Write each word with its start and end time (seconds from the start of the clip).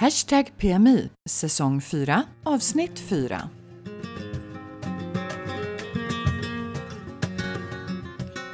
Hashtag 0.00 0.52
PMI, 0.58 1.10
säsong 1.30 1.80
4, 1.80 2.22
avsnitt 2.44 2.98
4. 2.98 3.48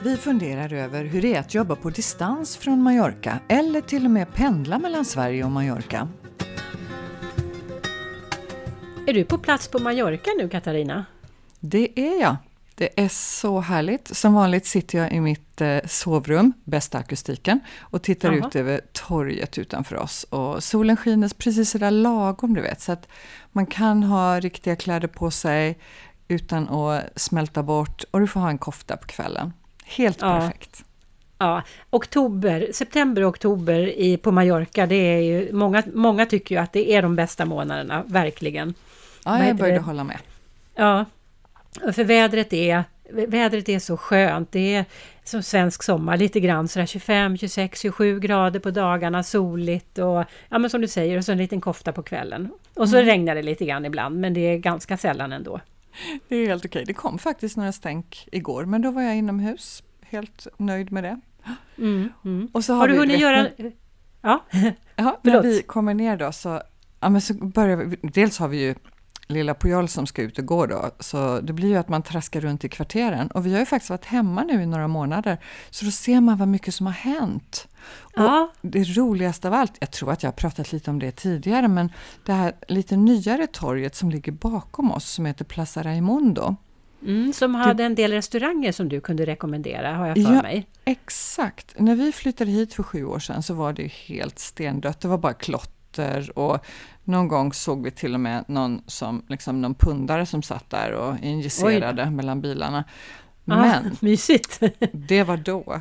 Vi 0.05 0.17
funderar 0.17 0.73
över 0.73 1.05
hur 1.05 1.23
det 1.23 1.35
är 1.35 1.41
att 1.41 1.55
jobba 1.55 1.77
på 1.77 1.91
distans 1.91 2.57
från 2.57 2.83
Mallorca 2.83 3.41
eller 3.49 3.81
till 3.81 4.05
och 4.05 4.11
med 4.11 4.35
pendla 4.35 4.79
mellan 4.79 5.05
Sverige 5.05 5.45
och 5.45 5.51
Mallorca. 5.51 6.09
Är 9.07 9.13
du 9.13 9.25
på 9.25 9.39
plats 9.39 9.69
på 9.69 9.79
Mallorca 9.79 10.31
nu 10.39 10.49
Katarina? 10.49 11.05
Det 11.61 11.99
är 12.01 12.21
jag. 12.21 12.37
Det 12.77 13.01
är 13.01 13.09
så 13.09 13.61
härligt. 13.61 14.17
Som 14.17 14.35
vanligt 14.35 14.67
sitter 14.67 14.99
jag 14.99 15.13
i 15.13 15.21
mitt 15.21 15.61
eh, 15.61 15.79
sovrum, 15.87 16.53
bästa 16.65 16.99
akustiken, 16.99 17.61
och 17.81 18.03
tittar 18.03 18.33
Jaha. 18.33 18.47
ut 18.49 18.57
över 18.57 18.81
torget 18.93 19.59
utanför 19.59 19.97
oss. 19.97 20.25
Och 20.31 20.65
solen 20.65 20.97
skiner 20.97 21.31
precis 21.39 21.71
sådär 21.71 21.91
lagom, 21.91 22.55
du 22.55 22.61
vet, 22.61 22.81
så 22.81 22.93
att 22.93 23.09
man 23.53 23.67
kan 23.67 24.03
ha 24.03 24.41
riktiga 24.41 24.77
kläder 24.77 25.09
på 25.09 25.31
sig 25.31 25.79
utan 26.29 26.69
att 26.69 27.03
smälta 27.17 27.63
bort 27.63 28.05
och 28.11 28.21
du 28.21 28.27
får 28.27 28.41
ha 28.41 28.49
en 28.51 28.59
kofta 28.59 28.97
på 28.97 29.07
kvällen. 29.07 29.53
Helt 29.85 30.21
Ja. 30.21 30.41
perfekt. 30.41 30.85
Ja, 31.39 31.63
oktober, 31.91 32.69
september 32.75 33.23
och 33.23 33.29
oktober 33.29 33.99
i, 33.99 34.17
på 34.17 34.31
Mallorca, 34.33 34.87
det 34.87 34.95
är 34.95 35.19
ju, 35.21 35.53
många, 35.53 35.83
många 35.95 36.27
tycker 36.27 36.55
ju 36.55 36.61
att 36.61 36.73
det 36.73 36.91
är 36.93 37.03
de 37.03 37.17
bästa 37.17 37.45
månaderna, 37.45 38.05
verkligen. 38.07 38.75
Ja, 39.25 39.45
jag 39.47 39.57
började 39.57 39.81
hålla 39.81 40.05
med. 40.05 40.19
Ja, 40.75 41.05
för 41.93 42.05
vädret 42.05 42.53
är, 42.53 42.85
vädret 43.11 43.69
är 43.69 43.79
så 43.79 43.97
skönt. 43.97 44.53
Det 44.53 44.75
är 44.75 44.85
som 45.25 45.43
svensk 45.43 45.83
sommar, 45.83 46.17
lite 46.17 46.41
grann 46.41 46.69
sådär 46.69 46.87
25, 46.87 47.37
26, 47.37 47.81
27 47.81 48.21
grader 48.21 48.61
på 48.61 48.71
dagarna, 48.71 49.23
soligt 49.23 49.99
och 49.99 50.25
ja 50.49 50.59
men 50.59 50.71
som 50.71 50.81
du 50.81 50.89
säger, 50.89 51.19
och 51.19 51.25
så 51.25 51.33
en 51.33 51.39
liten 51.39 51.61
kofta 51.61 51.93
på 51.93 52.03
kvällen. 52.03 52.51
Och 52.75 52.89
så 52.89 52.97
regnar 52.97 53.35
det 53.35 53.43
lite 53.43 53.65
grann 53.65 53.85
ibland, 53.85 54.21
men 54.21 54.35
det 54.35 54.41
är 54.41 54.59
ganska 54.59 54.97
sällan 54.97 55.33
ändå. 55.33 55.61
Det 56.29 56.37
är 56.37 56.47
helt 56.47 56.65
okej. 56.65 56.85
Det 56.87 56.93
kom 56.95 57.19
faktiskt 57.19 57.57
några 57.57 57.73
stänk 57.73 58.29
igår, 58.33 58.65
men 58.65 58.83
då 58.83 58.91
var 58.91 59.03
jag 59.03 59.17
inomhus. 59.17 59.83
Helt 60.03 60.47
nöjd 60.59 60.93
med 60.93 61.05
det. 61.05 61.21
Mm, 61.79 62.09
mm. 62.25 62.49
Och 62.53 62.65
så 62.65 62.75
Har 62.75 62.89
du 62.89 62.93
vi- 62.95 62.99
hunnit 63.01 63.21
göra... 63.21 63.47
Ja, 64.23 64.45
Ja, 64.97 65.21
när 65.23 65.43
vi 65.43 65.63
kommer 65.63 65.95
ner 65.95 66.17
då 66.17 66.33
så, 66.33 66.63
ja, 67.01 67.09
men 67.09 67.21
så 67.21 67.35
börjar 67.35 67.77
vi, 67.77 67.97
dels 68.03 68.39
har 68.39 68.49
vi 68.49 68.61
ju 68.63 68.75
lilla 69.27 69.55
Pujol 69.55 69.89
som 69.89 70.07
ska 70.07 70.23
ut 70.23 70.39
och 70.39 70.47
gå 70.47 70.67
då, 70.67 70.91
så 71.01 71.41
det 71.41 71.53
blir 71.53 71.69
ju 71.69 71.77
att 71.77 71.89
man 71.89 72.03
traskar 72.03 72.41
runt 72.41 72.65
i 72.65 72.69
kvarteren. 72.69 73.29
Och 73.29 73.47
vi 73.47 73.53
har 73.53 73.61
ju 73.61 73.67
faktiskt 73.67 73.91
varit 73.91 74.05
hemma 74.05 74.43
nu 74.45 74.63
i 74.63 74.67
några 74.67 74.89
månader, 74.89 75.39
så 75.71 75.85
då 75.85 75.91
ser 75.91 76.21
man 76.21 76.39
vad 76.39 76.49
mycket 76.49 76.75
som 76.75 76.87
har 76.87 76.93
hänt. 76.93 77.69
Och 78.01 78.13
ja, 78.23 78.53
det 78.63 78.85
roligaste 78.97 79.49
av 79.49 79.55
allt, 79.55 79.73
jag 79.81 79.91
tror 79.91 80.13
att 80.13 80.23
jag 80.23 80.29
har 80.29 80.35
pratat 80.35 80.73
lite 80.73 80.91
om 80.91 80.99
det 80.99 81.11
tidigare, 81.11 81.69
men 81.69 81.93
det 82.25 82.33
här 82.33 82.53
lite 82.69 82.97
nyare 82.97 83.47
torget 83.47 83.95
som 83.95 84.11
ligger 84.11 84.33
bakom 84.33 84.93
oss 84.93 85.11
som 85.11 85.27
heter 85.27 85.45
Plaza 85.45 85.83
Raimundo. 85.83 86.57
mm, 87.07 87.33
som 87.33 87.55
hade 87.55 87.85
en 87.85 87.95
del 87.95 88.13
restauranger 88.13 88.73
som 88.73 88.89
du 88.89 89.01
kunde 89.01 89.27
rekommendera, 89.27 89.95
har 89.97 90.07
jag 90.07 90.15
för 90.17 90.35
Ja. 90.35 90.43
mig. 90.43 90.67
Exakt. 90.85 91.75
När 91.79 91.95
vi 91.95 92.13
flyttade 92.13 92.51
hit 92.51 92.75
för 92.75 92.83
sju 92.83 93.05
år 93.05 93.19
sedan 93.19 93.43
så 93.43 93.55
var 93.55 93.73
det 93.73 93.87
helt 93.93 94.39
stendött. 94.39 95.01
Det 95.01 95.09
var 95.09 95.19
bara 95.19 95.33
klotter 95.33 96.39
och 96.39 96.65
någon 97.05 97.29
gång 97.29 97.53
såg 97.53 97.85
vi 97.85 97.91
till 97.91 98.15
och 98.15 98.21
med 98.21 98.45
någon, 98.49 98.83
som, 98.87 99.23
liksom 99.29 99.61
någon 99.63 99.75
pundare 99.75 100.27
som 100.27 100.43
satt 100.43 100.71
där 100.71 100.93
och 100.93 101.15
injicerade 101.23 102.11
mellan 102.11 102.41
bilarna. 102.41 102.85
Ah, 103.47 103.57
Men 103.57 103.97
mysigt! 104.01 104.61
det 104.93 105.23
var 105.25 105.37
då. 105.37 105.81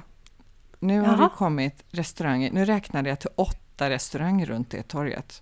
Nu 0.80 1.00
har 1.00 1.08
Jaha. 1.08 1.24
det 1.24 1.30
kommit 1.38 1.84
restauranger. 1.92 2.52
Nu 2.52 2.66
räknade 2.66 3.10
jag 3.10 3.20
till 3.20 3.30
åtta 3.36 3.90
restauranger 3.90 4.46
runt 4.46 4.70
det 4.72 4.84
torget. 4.88 5.42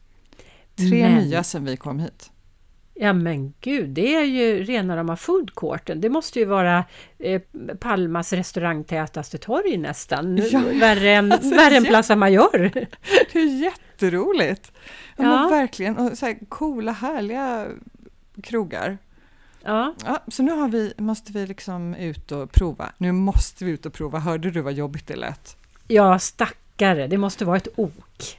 Tre 0.75 1.01
Men- 1.09 1.15
nya 1.15 1.43
sedan 1.43 1.65
vi 1.65 1.77
kom 1.77 1.99
hit. 1.99 2.31
Ja 2.93 3.13
men 3.13 3.53
gud, 3.61 3.89
det 3.89 4.15
är 4.15 4.23
ju 4.23 4.63
rena 4.63 4.97
rama 4.97 5.15
foodcourten. 5.15 6.01
Det 6.01 6.09
måste 6.09 6.39
ju 6.39 6.45
vara 6.45 6.85
eh, 7.19 7.41
Palmas 7.79 8.33
restaurangtätaste 8.33 9.37
torg 9.37 9.77
nästan. 9.77 10.37
Ja, 10.51 10.61
värre 10.79 11.11
än, 11.11 11.31
alltså, 11.31 11.55
värre 11.55 11.75
än. 11.77 11.85
Plaza 11.85 12.15
Mayor. 12.15 12.71
Det 13.33 13.39
är 13.39 13.71
jätteroligt! 14.01 14.71
Ja, 15.17 15.23
men 15.23 15.49
verkligen. 15.49 15.97
Och 15.97 16.17
så 16.17 16.25
här 16.25 16.37
coola, 16.49 16.91
härliga 16.91 17.67
krogar. 18.43 18.97
Ja, 19.63 19.93
Ja, 20.05 20.19
så 20.27 20.43
nu 20.43 20.67
vi, 20.67 20.93
måste 20.97 21.31
vi 21.31 21.47
liksom 21.47 21.95
ut 21.95 22.31
och 22.31 22.51
prova. 22.51 22.91
Nu 22.97 23.11
måste 23.11 23.65
vi 23.65 23.71
ut 23.71 23.85
och 23.85 23.93
prova. 23.93 24.19
Hörde 24.19 24.51
du 24.51 24.61
vad 24.61 24.73
jobbigt 24.73 25.07
det 25.07 25.15
lät? 25.15 25.57
ja 25.87 26.19
stackare, 26.19 27.07
det 27.07 27.17
måste 27.17 27.45
vara 27.45 27.57
ett 27.57 27.67
ok. 27.75 28.37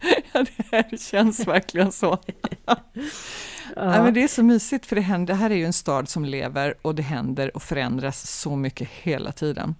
Ja, 0.32 0.44
det 0.70 1.00
känns 1.00 1.46
verkligen 1.46 1.92
så. 1.92 2.18
Ja. 2.66 2.76
Ja. 3.76 4.02
men 4.04 4.14
det 4.14 4.22
är 4.22 4.28
så 4.28 4.42
mysigt 4.42 4.86
för 4.86 4.96
det 4.96 5.02
händer. 5.02 5.34
Det 5.34 5.40
här 5.40 5.50
är 5.50 5.54
ju 5.54 5.64
en 5.64 5.72
stad 5.72 6.08
som 6.08 6.24
lever 6.24 6.74
och 6.82 6.94
det 6.94 7.02
händer 7.02 7.56
och 7.56 7.62
förändras 7.62 8.30
så 8.30 8.56
mycket 8.56 8.88
hela 8.88 9.32
tiden. 9.32 9.74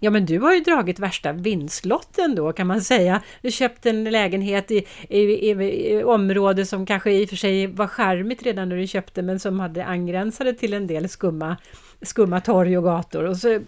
Ja 0.00 0.10
men 0.10 0.26
du 0.26 0.38
har 0.38 0.54
ju 0.54 0.60
dragit 0.60 0.98
värsta 0.98 1.32
vinstlotten 1.32 2.34
då 2.34 2.52
kan 2.52 2.66
man 2.66 2.80
säga. 2.82 3.22
Du 3.42 3.50
köpte 3.50 3.90
en 3.90 4.04
lägenhet 4.04 4.70
i, 4.70 4.86
i, 5.08 5.20
i, 5.20 5.50
i 5.92 6.02
område 6.04 6.66
som 6.66 6.86
kanske 6.86 7.12
i 7.12 7.24
och 7.24 7.28
för 7.28 7.36
sig 7.36 7.66
var 7.66 7.86
charmigt 7.86 8.42
redan 8.42 8.68
när 8.68 8.76
du 8.76 8.86
köpte 8.86 9.22
men 9.22 9.40
som 9.40 9.60
hade 9.60 9.84
angränsade 9.84 10.54
till 10.54 10.74
en 10.74 10.86
del 10.86 11.08
skumma, 11.08 11.56
skumma 12.02 12.40
torg 12.40 12.78
och 12.78 12.84
gator. 12.84 13.24
Och 13.24 13.36
så 13.36 13.60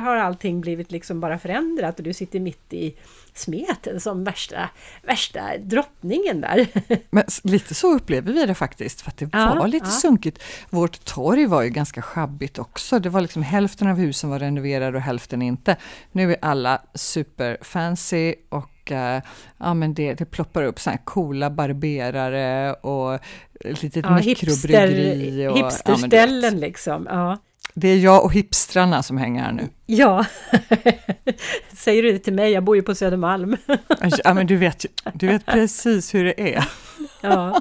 har 0.00 0.16
allting 0.16 0.60
blivit 0.60 0.90
liksom 0.90 1.20
bara 1.20 1.38
förändrat 1.38 1.98
och 1.98 2.04
du 2.04 2.12
sitter 2.12 2.40
mitt 2.40 2.72
i 2.72 2.94
smeten 3.34 4.00
som 4.00 4.24
värsta, 4.24 4.70
värsta 5.02 5.40
drottningen 5.58 6.40
där. 6.40 6.66
Men 7.10 7.24
lite 7.42 7.74
så 7.74 7.94
upplever 7.94 8.32
vi 8.32 8.46
det 8.46 8.54
faktiskt, 8.54 9.00
för 9.00 9.10
att 9.10 9.16
det 9.18 9.28
Ja, 9.32 9.54
var 9.58 9.68
lite 9.68 9.86
ja. 9.86 9.90
sunkigt. 9.90 10.42
Vårt 10.70 11.04
torg 11.04 11.46
var 11.46 11.62
ju 11.62 11.68
ganska 11.68 12.02
schabbigt 12.02 12.58
också. 12.58 12.98
Det 12.98 13.08
var 13.08 13.20
liksom 13.20 13.42
hälften 13.42 13.88
av 13.88 13.96
husen 13.96 14.30
var 14.30 14.38
renoverade 14.38 14.96
och 14.96 15.02
hälften 15.02 15.42
inte. 15.42 15.76
Nu 16.12 16.32
är 16.32 16.38
alla 16.42 16.82
superfancy 16.94 18.34
och 18.48 18.92
eh, 18.92 19.22
ja, 19.58 19.74
men 19.74 19.94
det, 19.94 20.14
det 20.14 20.24
ploppar 20.24 20.62
upp 20.62 20.80
såna 20.80 20.96
här 20.96 21.04
coola 21.04 21.50
barberare 21.50 22.72
och 22.72 23.14
ett 23.60 23.82
litet 23.82 24.04
Ja, 24.04 24.16
hipster, 24.16 24.46
mikrobryggeri. 24.46 25.48
Och, 25.48 25.50
ja, 25.50 25.54
du 25.54 25.62
vet. 25.62 25.72
hipsterställen 25.72 26.60
liksom. 26.60 27.06
Ja. 27.10 27.38
Det 27.74 27.88
är 27.88 27.98
jag 27.98 28.24
och 28.24 28.32
hipstrarna 28.32 29.02
som 29.02 29.18
hänger 29.18 29.42
här 29.42 29.52
nu. 29.52 29.68
Ja, 29.86 30.26
säger 31.72 32.02
du 32.02 32.12
det 32.12 32.18
till 32.18 32.32
mig? 32.32 32.52
Jag 32.52 32.64
bor 32.64 32.76
ju 32.76 32.82
på 32.82 32.94
Södermalm. 32.94 33.56
Ja, 34.24 34.34
men 34.34 34.46
du 34.46 34.56
vet, 34.56 34.86
du 35.14 35.26
vet 35.26 35.46
precis 35.46 36.14
hur 36.14 36.24
det 36.24 36.54
är. 36.54 36.68
Ja, 37.20 37.60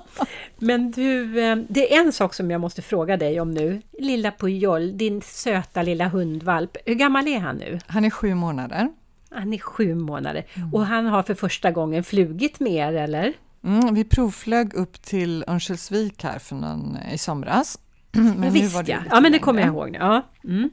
men 0.58 0.92
du, 0.92 1.42
eh, 1.44 1.56
det 1.70 1.96
är 1.96 2.02
en 2.02 2.12
sak 2.12 2.34
som 2.34 2.52
jag 2.52 2.62
måste 2.62 2.82
fråga 2.82 3.18
dig 3.18 3.42
om 3.42 3.52
nu. 3.52 3.82
Lilla 4.00 4.32
Pujol, 4.32 4.98
din 4.98 5.22
söta 5.22 5.82
lilla 5.82 6.08
hundvalp. 6.08 6.78
Hur 6.86 6.96
gammal 6.96 7.28
är 7.28 7.40
han 7.40 7.56
nu? 7.56 7.80
Han 7.88 8.06
är 8.06 8.10
sju 8.10 8.34
månader. 8.36 8.90
Han 9.32 9.54
är 9.54 9.58
sju 9.58 9.96
månader 9.96 10.46
och 10.74 10.86
han 10.86 11.06
har 11.06 11.24
för 11.24 11.34
första 11.34 11.72
gången 11.72 12.04
flugit 12.04 12.60
med 12.60 12.74
er, 12.74 12.94
eller? 12.94 13.34
Mm, 13.64 13.94
vi 13.94 14.04
provflög 14.04 14.74
upp 14.74 15.02
till 15.02 15.44
Örnsköldsvik 15.48 16.24
här 16.24 16.40
för 16.40 16.56
någon, 16.56 16.98
i 17.14 17.18
somras. 17.18 17.80
Men 18.12 18.26
ja, 18.28 18.34
nu 18.34 18.50
visst 18.50 18.76
var 18.76 18.84
det 18.84 18.92
ja. 18.92 19.00
Ja, 19.10 19.20
men 19.20 19.32
det 19.32 19.40
kommer 19.40 19.62
jag 19.62 19.68
ihåg 19.70 19.92
nu. 19.92 19.98
Ja. 19.98 20.22
Mm. 20.44 20.70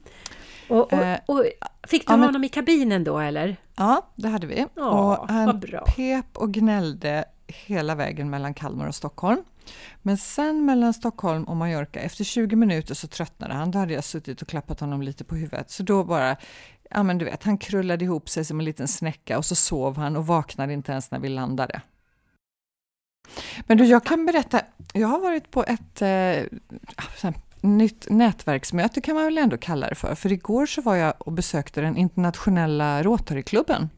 Och, 0.69 0.93
och, 0.93 0.93
Eh, 0.93 1.19
och, 1.27 1.45
fick 1.87 2.07
du 2.07 2.13
ja, 2.13 2.17
men- 2.17 2.27
honom 2.29 2.45
i 2.45 2.49
kabinen 2.49 3.05
då, 3.05 3.19
eller? 3.19 3.57
Ja, 3.77 4.13
det 4.17 4.29
hade 4.29 4.47
vi. 4.47 4.67
Ja, 4.75 4.91
och 5.21 5.29
han 5.29 5.61
pep 5.97 6.37
och 6.37 6.53
gnällde 6.53 7.25
hela 7.47 7.95
vägen 7.95 8.31
mellan 8.31 8.55
Kalmar 8.55 8.87
och 8.89 8.95
Stockholm. 8.95 9.45
Men 10.03 10.17
sen 10.19 10.65
mellan 10.65 10.95
Stockholm 10.95 11.45
och 11.45 11.57
Mallorca, 11.57 12.01
efter 12.01 12.25
20 12.25 12.57
minuter 12.57 12.95
så 12.95 13.07
tröttnade 13.09 13.55
han. 13.55 13.71
Då 13.71 13.79
hade 13.79 13.93
jag 13.95 14.05
suttit 14.05 14.43
och 14.43 14.49
klappat 14.49 14.81
honom 14.81 15.03
lite 15.03 15.25
på 15.25 15.35
huvudet. 15.37 15.71
Så 15.71 15.83
då 15.83 16.05
bara, 16.05 16.37
ja 16.91 17.03
men 17.03 17.19
du 17.19 17.25
vet, 17.25 17.43
han 17.45 17.59
krullade 17.59 18.05
ihop 18.05 18.29
sig 18.29 18.45
som 18.45 18.59
en 18.59 18.65
liten 18.65 18.89
snäcka 18.89 19.39
och 19.39 19.45
så 19.45 19.55
sov 19.55 19.97
han 19.97 20.17
och 20.17 20.27
vaknade 20.27 20.73
inte 20.73 20.93
ens 20.93 21.11
när 21.11 21.19
vi 21.19 21.29
landade. 21.29 21.81
Men 23.67 23.79
du, 23.79 23.85
jag 23.85 24.05
kan 24.05 24.27
berätta, 24.27 24.61
jag 24.93 25.09
har 25.09 25.21
varit 25.21 25.51
på 25.51 25.65
ett 25.65 26.03
eh, 26.03 26.09
här, 26.09 27.35
nytt 27.61 28.07
nätverksmöte 28.11 29.01
kan 29.01 29.15
man 29.15 29.25
väl 29.25 29.39
ändå 29.39 29.57
kalla 29.57 29.89
det 29.89 29.95
för. 29.95 30.15
För 30.15 30.33
igår 30.33 30.67
så 30.67 30.83
var 30.83 30.97
jag 30.97 31.15
och 31.19 31.33
besökte 31.33 31.81
den 31.81 31.97
internationella 31.97 33.03
Rotaryklubben. 33.03 33.91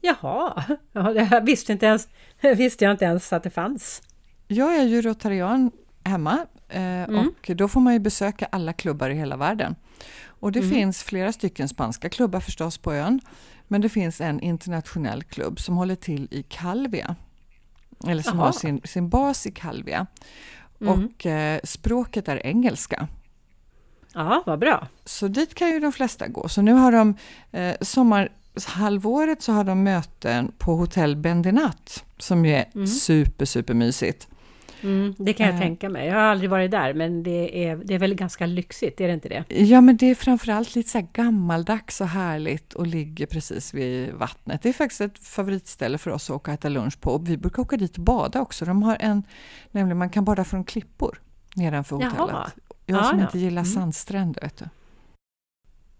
Jaha, 0.00 0.64
ja, 0.92 1.02
det 1.12 1.42
visste, 1.44 1.72
inte 1.72 1.86
ens, 1.86 2.08
visste 2.40 2.84
jag 2.84 2.92
inte 2.92 3.04
ens 3.04 3.32
att 3.32 3.42
det 3.42 3.50
fanns. 3.50 4.02
Jag 4.48 4.76
är 4.76 4.84
ju 4.84 5.02
rotarian 5.02 5.70
hemma 6.04 6.46
eh, 6.68 7.02
och 7.02 7.56
då 7.56 7.68
får 7.68 7.80
man 7.80 7.92
ju 7.92 7.98
besöka 7.98 8.48
alla 8.52 8.72
klubbar 8.72 9.10
i 9.10 9.14
hela 9.14 9.36
världen. 9.36 9.76
Och 10.40 10.52
det 10.52 10.62
finns 10.62 11.02
flera 11.02 11.32
stycken 11.32 11.68
spanska 11.68 12.08
klubbar 12.08 12.40
förstås 12.40 12.78
på 12.78 12.92
ön, 12.92 13.20
men 13.68 13.80
det 13.80 13.88
finns 13.88 14.20
en 14.20 14.40
internationell 14.40 15.22
klubb 15.22 15.60
som 15.60 15.76
håller 15.76 15.94
till 15.94 16.28
i 16.30 16.42
Calvia. 16.42 17.16
Eller 18.08 18.22
som 18.22 18.38
Jaha. 18.38 18.46
har 18.46 18.52
sin, 18.52 18.80
sin 18.84 19.08
bas 19.08 19.46
i 19.46 19.50
Calvia. 19.50 20.06
Och 20.78 21.26
eh, 21.26 21.60
språket 21.64 22.28
är 22.28 22.46
engelska. 22.46 23.08
Ja, 24.14 24.42
vad 24.46 24.58
bra. 24.58 24.88
Så 25.04 25.28
dit 25.28 25.54
kan 25.54 25.70
ju 25.70 25.80
de 25.80 25.92
flesta 25.92 26.28
gå. 26.28 26.48
Så 26.48 26.62
nu 26.62 26.72
har 26.72 26.92
de 26.92 27.14
eh, 27.52 27.76
sommar, 27.80 28.32
halvåret 28.66 29.42
så 29.42 29.52
har 29.52 29.64
de 29.64 29.82
möten 29.82 30.52
på 30.58 30.76
hotell 30.76 31.16
Bendinat 31.16 32.04
som 32.18 32.44
är 32.44 32.64
mm. 32.74 32.86
super, 32.86 33.44
super 33.44 33.74
mysigt. 33.74 34.28
Mm, 34.86 35.14
det 35.18 35.32
kan 35.32 35.46
jag 35.46 35.54
äh, 35.54 35.60
tänka 35.60 35.88
mig. 35.88 36.06
Jag 36.06 36.14
har 36.14 36.20
aldrig 36.20 36.50
varit 36.50 36.70
där, 36.70 36.94
men 36.94 37.22
det 37.22 37.64
är, 37.66 37.76
det 37.76 37.94
är 37.94 37.98
väl 37.98 38.14
ganska 38.14 38.46
lyxigt, 38.46 39.00
är 39.00 39.08
det 39.08 39.14
inte 39.14 39.28
det? 39.28 39.44
Ja, 39.48 39.80
men 39.80 39.96
det 39.96 40.10
är 40.10 40.14
framförallt 40.14 40.74
lite 40.74 40.90
så 40.90 41.08
gammaldags 41.12 42.00
och 42.00 42.08
härligt 42.08 42.72
och 42.72 42.86
ligger 42.86 43.26
precis 43.26 43.74
vid 43.74 44.12
vattnet. 44.12 44.62
Det 44.62 44.68
är 44.68 44.72
faktiskt 44.72 45.00
ett 45.00 45.18
favoritställe 45.18 45.98
för 45.98 46.10
oss 46.10 46.30
att 46.30 46.36
åka 46.36 46.50
och 46.50 46.54
äta 46.54 46.68
lunch 46.68 47.00
på. 47.00 47.18
Vi 47.18 47.36
brukar 47.36 47.62
åka 47.62 47.76
dit 47.76 47.96
och 47.96 48.04
bada 48.04 48.40
också. 48.40 48.64
De 48.64 48.82
har 48.82 48.96
en, 49.00 49.22
nämligen 49.70 49.98
man 49.98 50.10
kan 50.10 50.24
bada 50.24 50.44
från 50.44 50.64
klippor 50.64 51.22
nedanför 51.56 51.96
hotellet. 51.96 52.16
Jaha. 52.18 52.50
Jag 52.86 53.06
som 53.06 53.18
ja, 53.18 53.24
inte 53.24 53.38
gillar 53.38 53.62
mm. 53.62 53.74
sandstränder, 53.74 54.40
vet 54.40 54.56
du. 54.56 54.64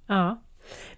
Ja. 0.07 0.43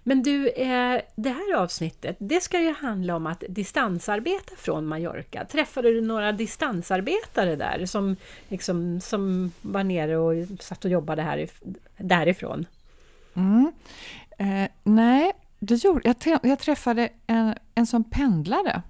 Men 0.03 0.23
du, 0.23 0.49
eh, 0.49 1.01
det 1.15 1.29
här 1.29 1.55
avsnittet, 1.55 2.17
det 2.19 2.43
ska 2.43 2.59
ju 2.61 2.73
handla 2.73 3.15
om 3.15 3.27
att 3.27 3.43
distansarbeta 3.49 4.55
från 4.57 4.85
Mallorca. 4.85 5.45
Träffade 5.45 5.93
du 5.93 6.01
några 6.01 6.31
distansarbetare 6.31 7.55
där 7.55 7.85
som, 7.85 8.15
liksom, 8.47 9.01
som 9.01 9.51
var 9.61 9.83
nere 9.83 10.17
och 10.17 10.47
satt 10.59 10.85
och 10.85 10.91
jobbade 10.91 11.21
här, 11.21 11.49
därifrån? 11.97 12.65
Mm. 13.33 13.71
Eh, 14.37 14.69
nej, 14.83 15.31
det 15.59 15.83
gjorde, 15.83 16.15
jag, 16.25 16.39
jag 16.43 16.59
träffade 16.59 17.09
en, 17.27 17.55
en 17.75 17.87
som 17.87 18.03
pendlare 18.03 18.81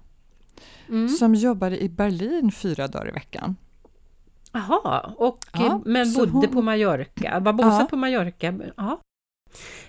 mm. 0.88 1.08
som 1.08 1.34
jobbade 1.34 1.82
i 1.82 1.88
Berlin 1.88 2.52
fyra 2.52 2.88
dagar 2.88 3.08
i 3.08 3.12
veckan. 3.12 3.56
Jaha, 4.52 5.14
och, 5.16 5.38
ja, 5.52 5.80
men 5.84 6.14
bodde 6.14 6.30
hon, 6.30 6.48
på 6.48 6.62
Mallorca, 6.62 7.40
var 7.40 7.52
bosatt 7.52 7.80
ja, 7.80 7.86
på 7.90 7.96
Mallorca. 7.96 8.54
Ja. 8.76 9.00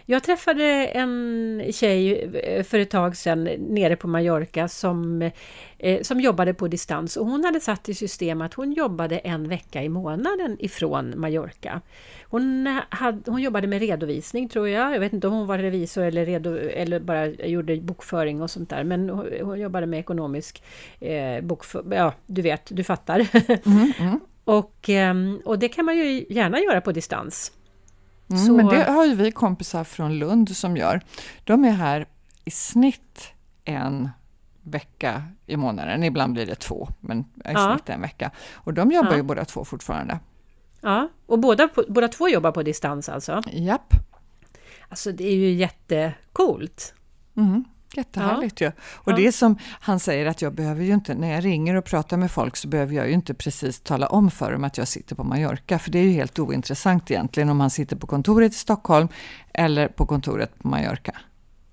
Jag 0.05 0.23
träffade 0.23 0.63
en 0.85 1.63
tjej 1.71 2.23
eh, 2.43 2.63
för 2.63 2.79
ett 2.79 2.89
tag 2.89 3.17
sedan 3.17 3.43
nere 3.43 3.95
på 3.95 4.07
Mallorca 4.07 4.67
som, 4.67 5.31
eh, 5.77 6.01
som 6.01 6.19
jobbade 6.19 6.53
på 6.53 6.67
distans 6.67 7.17
och 7.17 7.25
hon 7.25 7.43
hade 7.43 7.59
satt 7.59 7.89
i 7.89 7.93
system 7.93 8.41
att 8.41 8.53
hon 8.53 8.73
jobbade 8.73 9.17
en 9.17 9.49
vecka 9.49 9.83
i 9.83 9.89
månaden 9.89 10.57
ifrån 10.59 11.13
Mallorca. 11.17 11.81
Hon, 12.23 12.79
hade, 12.89 13.31
hon 13.31 13.41
jobbade 13.41 13.67
med 13.67 13.79
redovisning 13.79 14.49
tror 14.49 14.69
jag. 14.69 14.95
Jag 14.95 14.99
vet 14.99 15.13
inte 15.13 15.27
om 15.27 15.33
hon 15.33 15.47
var 15.47 15.57
revisor 15.57 16.03
eller, 16.03 16.25
redo, 16.25 16.57
eller 16.57 16.99
bara 16.99 17.27
gjorde 17.27 17.77
bokföring 17.77 18.41
och 18.41 18.51
sånt 18.51 18.69
där. 18.69 18.83
Men 18.83 19.09
hon, 19.09 19.29
hon 19.41 19.59
jobbade 19.59 19.85
med 19.85 19.99
ekonomisk 19.99 20.63
eh, 20.99 21.41
bokföring. 21.43 21.91
Ja, 21.91 22.13
du 22.25 22.41
vet, 22.41 22.67
du 22.69 22.83
fattar. 22.83 23.27
Mm, 23.65 23.93
mm. 23.99 24.19
och, 24.43 24.89
eh, 24.89 25.15
och 25.45 25.59
det 25.59 25.69
kan 25.69 25.85
man 25.85 25.97
ju 25.97 26.25
gärna 26.29 26.59
göra 26.59 26.81
på 26.81 26.91
distans. 26.91 27.51
Mm, 28.31 28.45
så... 28.45 28.53
Men 28.53 28.67
det 28.67 28.83
har 28.83 29.05
ju 29.05 29.15
vi 29.15 29.31
kompisar 29.31 29.83
från 29.83 30.19
Lund 30.19 30.55
som 30.55 30.77
gör. 30.77 31.01
De 31.43 31.65
är 31.65 31.71
här 31.71 32.05
i 32.45 32.51
snitt 32.51 33.33
en 33.65 34.09
vecka 34.61 35.23
i 35.45 35.57
månaden. 35.57 36.03
Ibland 36.03 36.33
blir 36.33 36.45
det 36.45 36.55
två, 36.55 36.89
men 36.99 37.19
i 37.19 37.23
ja. 37.43 37.73
snitt 37.73 37.89
en 37.89 38.01
vecka. 38.01 38.31
Och 38.53 38.73
de 38.73 38.91
jobbar 38.91 39.11
ja. 39.11 39.17
ju 39.17 39.23
båda 39.23 39.45
två 39.45 39.65
fortfarande. 39.65 40.19
Ja, 40.81 41.09
och 41.25 41.39
båda, 41.39 41.69
båda 41.87 42.07
två 42.07 42.29
jobbar 42.29 42.51
på 42.51 42.63
distans 42.63 43.09
alltså? 43.09 43.41
Japp. 43.51 43.93
Alltså 44.89 45.11
det 45.11 45.23
är 45.23 45.35
ju 45.35 45.51
jättecoolt. 45.51 46.93
Mm. 47.37 47.63
Jättehärligt 47.93 48.61
ja. 48.61 48.67
ju. 48.67 48.71
Och 48.95 49.11
ja. 49.11 49.15
det 49.15 49.27
är 49.27 49.31
som 49.31 49.57
han 49.79 49.99
säger 49.99 50.25
att 50.25 50.41
jag 50.41 50.53
behöver 50.53 50.83
ju 50.83 50.93
inte, 50.93 51.15
när 51.15 51.33
jag 51.33 51.45
ringer 51.45 51.75
och 51.75 51.85
pratar 51.85 52.17
med 52.17 52.31
folk 52.31 52.55
så 52.55 52.67
behöver 52.67 52.95
jag 52.95 53.07
ju 53.07 53.13
inte 53.13 53.33
precis 53.33 53.79
tala 53.79 54.07
om 54.07 54.31
för 54.31 54.51
dem 54.51 54.63
att 54.63 54.77
jag 54.77 54.87
sitter 54.87 55.15
på 55.15 55.23
Mallorca. 55.23 55.79
För 55.79 55.91
det 55.91 55.99
är 55.99 56.03
ju 56.03 56.11
helt 56.11 56.39
ointressant 56.39 57.11
egentligen 57.11 57.49
om 57.49 57.59
han 57.59 57.69
sitter 57.69 57.95
på 57.95 58.07
kontoret 58.07 58.51
i 58.51 58.55
Stockholm 58.55 59.07
eller 59.53 59.87
på 59.87 60.05
kontoret 60.05 60.59
på 60.59 60.67
Mallorca. 60.67 61.11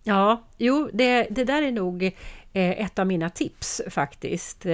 Ja, 0.02 0.42
jo, 0.56 0.90
det, 0.92 1.26
det 1.30 1.44
där 1.44 1.62
är 1.62 1.72
nog 1.72 2.02
eh, 2.02 2.12
ett 2.52 2.98
av 2.98 3.06
mina 3.06 3.30
tips 3.30 3.80
faktiskt. 3.90 4.66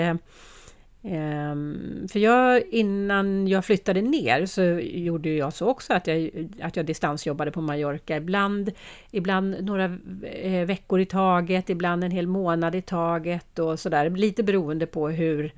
Ehm, 1.06 2.08
för 2.12 2.18
jag, 2.18 2.62
innan 2.70 3.48
jag 3.48 3.64
flyttade 3.64 4.02
ner 4.02 4.46
så 4.46 4.62
gjorde 4.80 5.28
jag 5.28 5.52
så 5.52 5.68
också 5.68 5.92
att 5.92 6.06
jag, 6.06 6.48
att 6.62 6.76
jag 6.76 6.86
distansjobbade 6.86 7.50
på 7.50 7.60
Mallorca. 7.60 8.16
Ibland, 8.16 8.72
ibland 9.10 9.64
några 9.64 9.84
eh, 10.24 10.66
veckor 10.66 11.00
i 11.00 11.06
taget, 11.06 11.70
ibland 11.70 12.04
en 12.04 12.10
hel 12.10 12.26
månad 12.26 12.74
i 12.74 12.82
taget 12.82 13.58
och 13.58 13.80
sådär. 13.80 14.10
Lite 14.10 14.42
beroende 14.42 14.86
på 14.86 15.08
hur, 15.08 15.52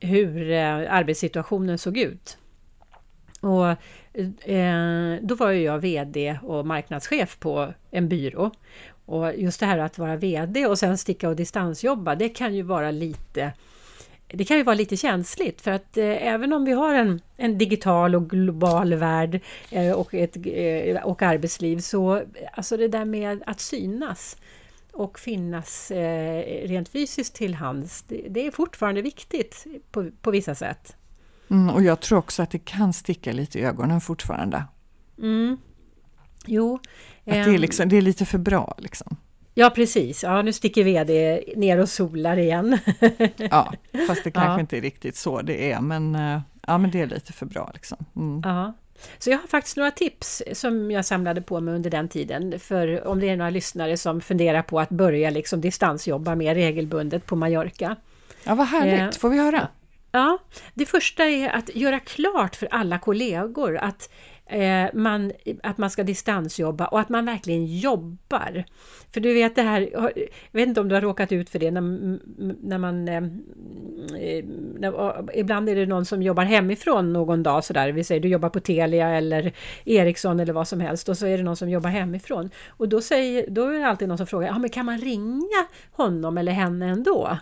hur 0.00 0.50
eh, 0.50 0.94
arbetssituationen 0.94 1.78
såg 1.78 1.98
ut. 1.98 2.38
Och 3.40 3.68
eh, 4.50 5.20
då 5.22 5.34
var 5.34 5.50
jag 5.50 5.78
VD 5.78 6.38
och 6.42 6.66
marknadschef 6.66 7.38
på 7.38 7.74
en 7.90 8.08
byrå. 8.08 8.50
Och 9.06 9.34
just 9.36 9.60
det 9.60 9.66
här 9.66 9.78
att 9.78 9.98
vara 9.98 10.16
VD 10.16 10.66
och 10.66 10.78
sen 10.78 10.98
sticka 10.98 11.28
och 11.28 11.36
distansjobba, 11.36 12.14
det 12.14 12.28
kan 12.28 12.54
ju 12.54 12.62
vara 12.62 12.90
lite 12.90 13.52
det 14.28 14.44
kan 14.44 14.56
ju 14.56 14.62
vara 14.62 14.74
lite 14.74 14.96
känsligt 14.96 15.60
för 15.60 15.70
att 15.70 15.96
eh, 15.96 16.26
även 16.26 16.52
om 16.52 16.64
vi 16.64 16.72
har 16.72 16.94
en, 16.94 17.20
en 17.36 17.58
digital 17.58 18.14
och 18.14 18.30
global 18.30 18.94
värld 18.94 19.40
eh, 19.70 19.92
och, 19.92 20.14
ett, 20.14 20.36
eh, 20.44 21.04
och 21.04 21.22
arbetsliv 21.22 21.78
så 21.78 22.22
alltså 22.52 22.76
det 22.76 22.88
där 22.88 23.04
med 23.04 23.42
att 23.46 23.60
synas 23.60 24.36
och 24.92 25.18
finnas 25.18 25.90
eh, 25.90 26.68
rent 26.68 26.88
fysiskt 26.88 27.34
till 27.34 27.54
hands, 27.54 28.02
det, 28.02 28.26
det, 28.28 28.46
är 28.46 28.50
fortfarande 28.50 29.02
viktigt 29.02 29.66
på, 29.90 30.10
på 30.20 30.30
vissa 30.30 30.54
sätt. 30.54 30.96
Mm, 31.50 31.74
och 31.74 31.82
jag 31.82 32.00
tror 32.00 32.18
också 32.18 32.42
att 32.42 32.50
det 32.50 32.58
kan 32.58 32.92
sticka 32.92 33.32
lite 33.32 33.58
i 33.58 33.62
ögonen 33.62 34.00
fortfarande. 34.00 34.64
Mm. 35.18 35.56
Jo. 36.46 36.74
Att 36.74 36.80
det, 37.24 37.30
är 37.30 37.48
ehm, 37.48 37.60
liksom, 37.60 37.88
det 37.88 37.96
är 37.96 38.02
lite 38.02 38.26
för 38.26 38.38
bra 38.38 38.74
liksom. 38.78 39.16
Ja 39.58 39.70
precis, 39.70 40.22
ja 40.22 40.42
nu 40.42 40.52
sticker 40.52 40.84
VD 40.84 41.42
ner 41.56 41.78
och 41.78 41.88
solar 41.88 42.36
igen. 42.36 42.78
ja, 43.50 43.72
fast 44.06 44.24
det 44.24 44.30
kanske 44.30 44.52
ja. 44.52 44.60
inte 44.60 44.76
är 44.76 44.80
riktigt 44.80 45.16
så 45.16 45.42
det 45.42 45.72
är, 45.72 45.80
men, 45.80 46.14
eh, 46.14 46.40
ja, 46.66 46.78
men 46.78 46.90
det 46.90 47.00
är 47.00 47.06
lite 47.06 47.32
för 47.32 47.46
bra. 47.46 47.70
Liksom. 47.74 47.98
Mm. 48.16 48.42
Ja. 48.44 48.74
Så 49.18 49.30
jag 49.30 49.38
har 49.38 49.46
faktiskt 49.46 49.76
några 49.76 49.90
tips 49.90 50.42
som 50.52 50.90
jag 50.90 51.04
samlade 51.04 51.42
på 51.42 51.60
mig 51.60 51.74
under 51.74 51.90
den 51.90 52.08
tiden, 52.08 52.60
för 52.60 53.06
om 53.06 53.20
det 53.20 53.28
är 53.28 53.36
några 53.36 53.50
lyssnare 53.50 53.96
som 53.96 54.20
funderar 54.20 54.62
på 54.62 54.80
att 54.80 54.88
börja 54.88 55.30
liksom 55.30 55.60
distansjobba 55.60 56.34
mer 56.34 56.54
regelbundet 56.54 57.26
på 57.26 57.36
Mallorca. 57.36 57.96
Ja, 58.44 58.54
vad 58.54 58.66
härligt, 58.66 59.14
eh, 59.14 59.20
får 59.20 59.28
vi 59.28 59.38
höra? 59.38 59.68
Ja, 60.12 60.38
det 60.74 60.86
första 60.86 61.24
är 61.24 61.48
att 61.48 61.76
göra 61.76 62.00
klart 62.00 62.56
för 62.56 62.68
alla 62.70 62.98
kollegor 62.98 63.76
att 63.76 64.10
Eh, 64.48 64.88
man, 64.94 65.32
att 65.62 65.78
man 65.78 65.90
ska 65.90 66.02
distansjobba 66.02 66.86
och 66.86 67.00
att 67.00 67.08
man 67.08 67.24
verkligen 67.26 67.66
jobbar. 67.66 68.64
För 69.12 69.20
du 69.20 69.34
vet 69.34 69.56
det 69.56 69.62
här, 69.62 69.88
jag 69.92 70.12
vet 70.52 70.68
inte 70.68 70.80
om 70.80 70.88
du 70.88 70.94
har 70.94 71.02
råkat 71.02 71.32
ut 71.32 71.50
för 71.50 71.58
det 71.58 71.70
när, 71.70 71.80
när 72.68 72.78
man... 72.78 73.08
Eh, 73.08 73.16
eh, 73.16 74.44
när, 74.78 75.24
ibland 75.38 75.68
är 75.68 75.76
det 75.76 75.86
någon 75.86 76.04
som 76.04 76.22
jobbar 76.22 76.44
hemifrån 76.44 77.12
någon 77.12 77.42
dag 77.42 77.64
sådär, 77.64 77.92
vi 77.92 78.04
säger 78.04 78.20
du 78.20 78.28
jobbar 78.28 78.48
på 78.48 78.60
Telia 78.60 79.08
eller 79.08 79.52
Ericsson 79.84 80.40
eller 80.40 80.52
vad 80.52 80.68
som 80.68 80.80
helst 80.80 81.08
och 81.08 81.18
så 81.18 81.26
är 81.26 81.38
det 81.38 81.44
någon 81.44 81.56
som 81.56 81.70
jobbar 81.70 81.90
hemifrån. 81.90 82.50
Och 82.68 82.88
då, 82.88 83.00
säger, 83.00 83.50
då 83.50 83.64
är 83.64 83.78
det 83.78 83.86
alltid 83.86 84.08
någon 84.08 84.18
som 84.18 84.26
frågar, 84.26 84.48
ja 84.48 84.58
men 84.58 84.70
kan 84.70 84.86
man 84.86 84.98
ringa 84.98 85.66
honom 85.92 86.38
eller 86.38 86.52
henne 86.52 86.86
ändå? 86.86 87.38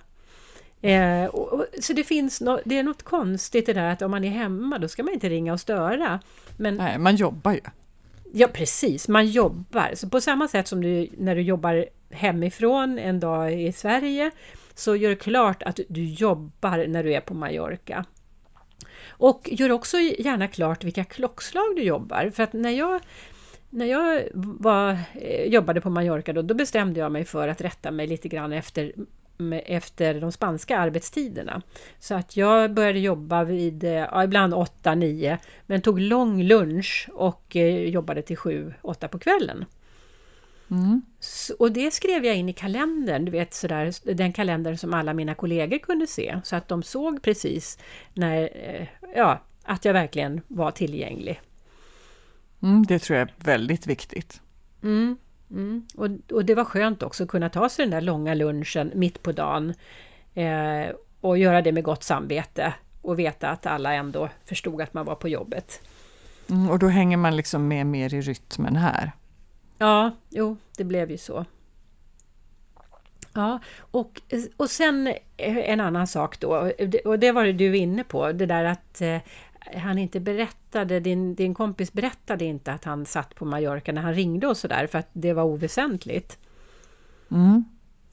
Eh, 0.85 1.25
och, 1.25 1.53
och, 1.53 1.67
så 1.81 1.93
det 1.93 2.05
finns 2.05 2.41
no, 2.41 2.61
det 2.65 2.79
är 2.79 2.83
något 2.83 3.03
konstigt 3.03 3.69
i 3.69 3.73
det 3.73 3.81
där 3.81 3.91
att 3.91 4.03
om 4.03 4.11
man 4.11 4.25
är 4.25 4.31
hemma 4.31 4.79
då 4.79 4.89
ska 4.89 5.03
man 5.03 5.15
inte 5.15 5.29
ringa 5.29 5.53
och 5.53 5.61
störa. 5.61 6.21
Men, 6.57 6.77
Nej, 6.77 6.99
man 6.99 7.17
jobbar 7.17 7.53
ju. 7.53 7.61
Ja 8.33 8.49
precis, 8.53 9.09
man 9.09 9.27
jobbar. 9.27 9.91
Så 9.95 10.09
på 10.09 10.21
samma 10.21 10.49
sätt 10.49 10.69
som 10.69 10.83
du 10.83 11.09
när 11.19 11.35
du 11.35 11.43
jobbar 11.43 11.87
hemifrån 12.11 12.99
en 12.99 13.21
dag 13.21 13.63
i 13.63 13.73
Sverige 13.73 14.31
så 14.75 14.97
gör 14.97 15.11
det 15.11 15.17
klart 15.17 15.63
att 15.63 15.81
du 15.89 16.05
jobbar 16.05 16.87
när 16.87 17.05
du 17.05 17.15
är 17.15 17.21
på 17.21 17.35
Mallorca. 17.35 18.05
Och 19.09 19.49
gör 19.53 19.73
också 19.73 19.99
gärna 19.99 20.49
klart 20.49 20.85
vilka 20.85 21.05
klockslag 21.05 21.77
du 21.77 21.83
jobbar. 21.83 22.31
För 22.35 22.43
att 22.43 22.53
när 22.53 22.71
jag, 22.71 23.01
när 23.71 23.87
jag 23.87 24.23
var, 24.35 24.99
eh, 25.15 25.45
jobbade 25.45 25.81
på 25.81 25.91
Mallorca 25.91 26.33
då, 26.33 26.43
då 26.43 26.55
bestämde 26.55 27.01
jag 27.01 27.13
mig 27.13 27.25
för 27.25 27.49
att 27.49 27.61
rätta 27.61 27.91
mig 27.91 28.07
lite 28.07 28.29
grann 28.29 28.53
efter 28.53 28.93
efter 29.65 30.21
de 30.21 30.33
spanska 30.33 30.79
arbetstiderna. 30.79 31.63
Så 31.99 32.15
att 32.15 32.37
jag 32.37 32.75
började 32.75 32.99
jobba 32.99 33.45
vid, 33.45 33.85
ja, 33.85 34.25
ibland 34.25 34.55
8-9, 34.55 35.39
men 35.67 35.83
tog 35.83 36.01
lång 36.01 36.43
lunch 36.43 37.09
och 37.13 37.57
eh, 37.57 37.89
jobbade 37.89 38.23
till 38.23 38.37
7-8 38.37 39.09
på 39.09 39.19
kvällen. 39.19 39.65
Mm. 40.71 41.03
Så, 41.21 41.55
och 41.59 41.73
det 41.73 41.91
skrev 41.91 42.25
jag 42.25 42.37
in 42.37 42.49
i 42.49 42.53
kalendern, 42.53 43.25
du 43.25 43.33
vet 43.33 43.55
sådär, 43.55 44.15
den 44.15 44.33
kalendern 44.33 44.77
som 44.77 44.95
alla 44.95 45.15
mina 45.15 45.35
kollegor 45.35 45.79
kunde 45.79 46.07
se, 46.07 46.41
så 46.45 46.57
att 46.57 46.69
de 46.69 46.83
såg 46.83 47.23
precis 47.23 47.79
när, 48.15 48.43
eh, 48.43 48.87
ja, 49.17 49.43
att 49.63 49.85
jag 49.85 49.93
verkligen 49.93 50.41
var 50.49 50.71
tillgänglig. 50.71 51.41
Mm, 52.63 52.83
det 52.83 52.99
tror 52.99 53.19
jag 53.19 53.29
är 53.29 53.35
väldigt 53.37 53.87
viktigt. 53.87 54.41
Mm. 54.83 55.17
Mm. 55.51 55.87
Och, 55.97 56.09
och, 56.33 56.45
det 56.45 56.55
var 56.55 56.65
skönt 56.65 57.03
också 57.03 57.23
att 57.23 57.29
kunna 57.29 57.49
ta 57.49 57.69
sig 57.69 57.85
den 57.85 57.91
där 57.91 58.01
långa 58.01 58.35
lunchen 58.35 58.93
mitt 58.95 59.23
på 59.23 59.33
dagen 59.33 59.75
eh, 60.35 60.95
och 61.21 61.39
göra 61.39 61.63
det 61.63 61.73
med 61.73 61.85
gott 61.85 62.03
samvete 62.03 62.75
och 63.03 63.19
veta 63.19 63.49
att 63.49 63.67
alla 63.67 63.95
ändå 63.95 64.29
förstod 64.45 64.83
att 64.83 64.95
man 64.95 65.07
var 65.07 65.15
på 65.15 65.29
jobbet. 65.29 65.81
Mm, 66.51 66.71
och 66.71 66.79
då 66.79 66.89
hänger 66.89 67.17
man 67.17 67.37
liksom 67.37 67.69
med 67.69 67.87
mer 67.87 68.15
i 68.15 68.21
rytmen 68.21 68.77
här? 68.77 69.13
Ja, 69.79 70.11
jo, 70.31 70.57
det 70.77 70.85
blev 70.85 71.11
ju 71.11 71.19
så. 71.19 71.45
Ja, 73.33 73.59
och, 73.79 74.21
och 74.57 74.71
sen 74.71 75.15
en 75.37 75.81
annan 75.81 76.07
sak 76.07 76.41
då, 76.41 76.73
och 77.05 77.19
det 77.19 77.33
var 77.33 77.45
det 77.45 77.53
du 77.53 77.77
inne 77.77 78.05
på, 78.05 78.33
det 78.33 78.47
där 78.47 78.65
att 78.65 79.01
eh, 79.01 79.19
han 79.77 79.99
inte 79.99 80.21
berättade, 80.21 81.01
din, 81.01 81.35
din 81.35 81.55
kompis 81.55 81.93
berättade 81.93 82.45
inte 82.45 82.73
att 82.73 82.85
han 82.85 83.07
satt 83.07 83.35
på 83.35 83.45
Mallorca 83.45 83.93
när 83.93 84.03
han 84.03 84.15
ringde 84.15 84.47
och 84.47 84.57
sådär 84.57 84.87
för 84.87 84.99
att 84.99 85.09
det 85.13 85.33
var 85.33 85.43
oväsentligt. 85.43 86.39
Mm. 87.31 87.65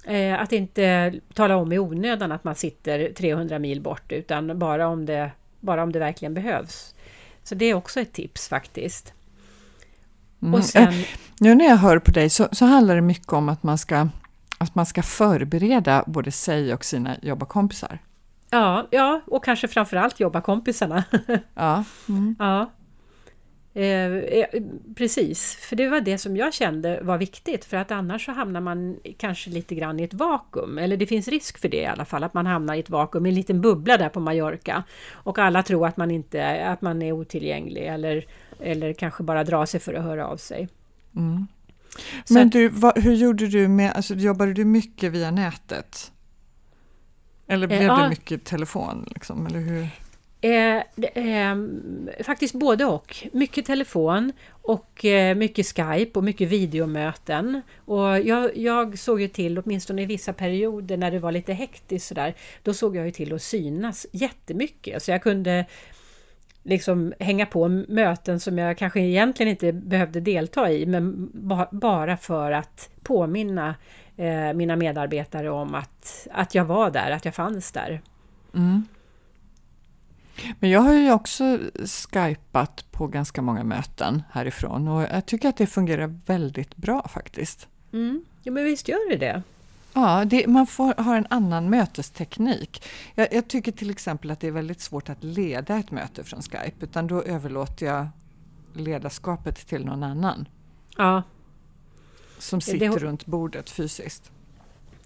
Eh, 0.05 0.41
att 0.41 0.51
inte 0.51 1.13
tala 1.33 1.55
om 1.55 1.71
i 1.71 1.79
onödan 1.79 2.31
att 2.31 2.43
man 2.43 2.55
sitter 2.55 3.13
300 3.13 3.59
mil 3.59 3.81
bort 3.81 4.11
utan 4.11 4.59
bara 4.59 4.87
om 4.87 5.05
det, 5.05 5.31
bara 5.59 5.83
om 5.83 5.91
det 5.91 5.99
verkligen 5.99 6.33
behövs. 6.33 6.95
Så 7.43 7.55
det 7.55 7.65
är 7.65 7.73
också 7.73 7.99
ett 7.99 8.13
tips 8.13 8.47
faktiskt. 8.47 9.13
Mm. 10.41 10.53
Och 10.53 10.65
sen, 10.65 10.93
nu 11.39 11.55
när 11.55 11.65
jag 11.65 11.77
hör 11.77 11.99
på 11.99 12.11
dig 12.11 12.29
så, 12.29 12.47
så 12.51 12.65
handlar 12.65 12.95
det 12.95 13.01
mycket 13.01 13.33
om 13.33 13.49
att 13.49 13.63
man 13.63 13.77
ska 13.77 14.07
att 14.57 14.75
man 14.75 14.85
ska 14.85 15.03
förbereda 15.03 16.03
både 16.07 16.31
sig 16.31 16.73
och 16.73 16.85
sina 16.85 17.17
jobbarkompisar. 17.21 17.99
Ja, 18.53 18.87
ja 18.91 19.21
och 19.25 19.45
kanske 19.45 19.67
framförallt 19.67 20.19
jobbarkompisarna. 20.19 21.03
ja. 21.53 21.83
Mm. 22.09 22.35
ja. 22.39 22.71
Eh, 23.73 24.13
eh, 24.13 24.45
precis, 24.95 25.55
för 25.55 25.75
det 25.75 25.87
var 25.87 26.01
det 26.01 26.17
som 26.17 26.37
jag 26.37 26.53
kände 26.53 26.99
var 27.01 27.17
viktigt 27.17 27.65
för 27.65 27.77
att 27.77 27.91
annars 27.91 28.25
så 28.25 28.31
hamnar 28.31 28.61
man 28.61 28.97
kanske 29.17 29.49
lite 29.49 29.75
grann 29.75 29.99
i 29.99 30.03
ett 30.03 30.13
vakuum. 30.13 30.77
Eller 30.77 30.97
det 30.97 31.07
finns 31.07 31.27
risk 31.27 31.57
för 31.57 31.69
det 31.69 31.81
i 31.81 31.85
alla 31.85 32.05
fall, 32.05 32.23
att 32.23 32.33
man 32.33 32.45
hamnar 32.45 32.75
i 32.75 32.79
ett 32.79 32.89
vakuum, 32.89 33.25
i 33.25 33.29
en 33.29 33.35
liten 33.35 33.61
bubbla 33.61 33.97
där 33.97 34.09
på 34.09 34.19
Mallorca. 34.19 34.83
Och 35.11 35.39
alla 35.39 35.63
tror 35.63 35.87
att 35.87 35.97
man, 35.97 36.11
inte, 36.11 36.65
att 36.65 36.81
man 36.81 37.01
är 37.01 37.11
otillgänglig 37.11 37.87
eller, 37.87 38.25
eller 38.59 38.93
kanske 38.93 39.23
bara 39.23 39.43
drar 39.43 39.65
sig 39.65 39.79
för 39.79 39.93
att 39.93 40.03
höra 40.03 40.27
av 40.27 40.37
sig. 40.37 40.69
Mm. 41.15 41.47
Men 42.29 42.49
du, 42.49 42.67
vad, 42.67 42.97
hur 42.97 43.13
gjorde 43.13 43.47
du 43.47 43.67
med, 43.67 43.91
alltså 43.91 44.13
jobbade 44.13 44.53
du 44.53 44.65
mycket 44.65 45.11
via 45.11 45.31
nätet? 45.31 46.11
Eller 47.51 47.67
blev 47.67 47.81
eh, 47.81 48.03
det 48.03 48.09
mycket 48.09 48.43
telefon? 48.43 49.05
Liksom, 49.15 49.47
eller 49.47 49.59
hur? 49.59 49.87
Eh, 50.41 50.77
eh, 51.13 51.55
faktiskt 52.23 52.53
både 52.53 52.85
och. 52.85 53.27
Mycket 53.31 53.65
telefon 53.65 54.31
och 54.49 55.05
eh, 55.05 55.35
mycket 55.35 55.65
Skype 55.65 56.19
och 56.19 56.23
mycket 56.23 56.49
videomöten. 56.49 57.61
Och 57.85 58.19
jag, 58.19 58.57
jag, 58.57 58.99
såg 58.99 59.21
ju 59.21 59.27
till, 59.27 59.59
åtminstone 59.59 60.01
i 60.01 60.05
vissa 60.05 60.33
perioder 60.33 60.97
när 60.97 61.11
det 61.11 61.19
var 61.19 61.31
lite 61.31 61.53
hektiskt 61.53 62.07
sådär, 62.07 62.35
då 62.63 62.73
såg 62.73 62.95
jag 62.95 63.05
ju 63.05 63.11
till 63.11 63.33
att 63.33 63.41
synas 63.41 64.07
jättemycket. 64.11 65.03
Så 65.03 65.11
jag 65.11 65.23
kunde 65.23 65.65
liksom 66.63 67.13
hänga 67.19 67.45
på 67.45 67.67
möten 67.67 68.39
som 68.39 68.57
jag 68.57 68.77
kanske 68.77 68.99
egentligen 68.99 69.49
inte 69.49 69.73
behövde 69.73 70.19
delta 70.19 70.71
i, 70.71 70.85
men 70.85 71.29
ba 71.33 71.67
bara 71.71 72.17
för 72.17 72.51
att 72.51 72.89
påminna 73.03 73.75
eh, 74.21 74.53
mina 74.53 74.75
medarbetare 74.75 75.49
om 75.49 75.75
att, 75.75 76.27
att 76.31 76.55
jag 76.55 76.65
var 76.65 76.91
där, 76.91 77.11
att 77.11 77.25
jag 77.25 77.35
fanns 77.35 77.71
där. 77.71 78.01
Mm. 78.53 78.87
Men 80.59 80.69
jag 80.69 80.81
har 80.81 80.93
ju 80.93 81.11
också 81.11 81.59
skypat 82.11 82.85
på 82.91 83.07
ganska 83.07 83.41
många 83.41 83.63
möten 83.63 84.23
härifrån 84.31 84.87
och 84.87 85.01
jag 85.01 85.25
tycker 85.25 85.49
att 85.49 85.57
det 85.57 85.67
fungerar 85.67 86.19
väldigt 86.25 86.75
bra 86.75 87.07
faktiskt. 87.07 87.67
Mm. 87.93 88.25
Ja, 88.43 88.51
men 88.51 88.65
visst 88.65 88.87
gör 88.87 89.09
det 89.09 89.17
det. 89.17 89.43
Ja, 89.93 90.25
det, 90.25 90.47
man 90.47 90.67
får, 90.67 90.93
har 91.03 91.15
en 91.15 91.27
annan 91.29 91.69
mötesteknik. 91.69 92.83
Jag, 93.15 93.33
jag, 93.33 93.47
tycker 93.47 93.71
till 93.71 93.89
exempel 93.89 94.31
att 94.31 94.39
det 94.39 94.47
är 94.47 94.51
väldigt 94.51 94.81
svårt 94.81 95.09
att 95.09 95.23
leda 95.23 95.77
ett 95.77 95.91
möte 95.91 96.23
från 96.23 96.41
Skype, 96.41 96.85
utan 96.85 97.07
då 97.07 97.21
överlåter 97.21 97.85
jag 97.85 98.07
ledarskapet 98.73 99.67
till 99.67 99.85
någon 99.85 100.03
annan. 100.03 100.47
Ja. 100.97 101.23
Som 102.41 102.61
sitter 102.61 102.89
det, 102.89 102.97
runt 102.97 103.25
bordet 103.25 103.69
fysiskt. 103.69 104.31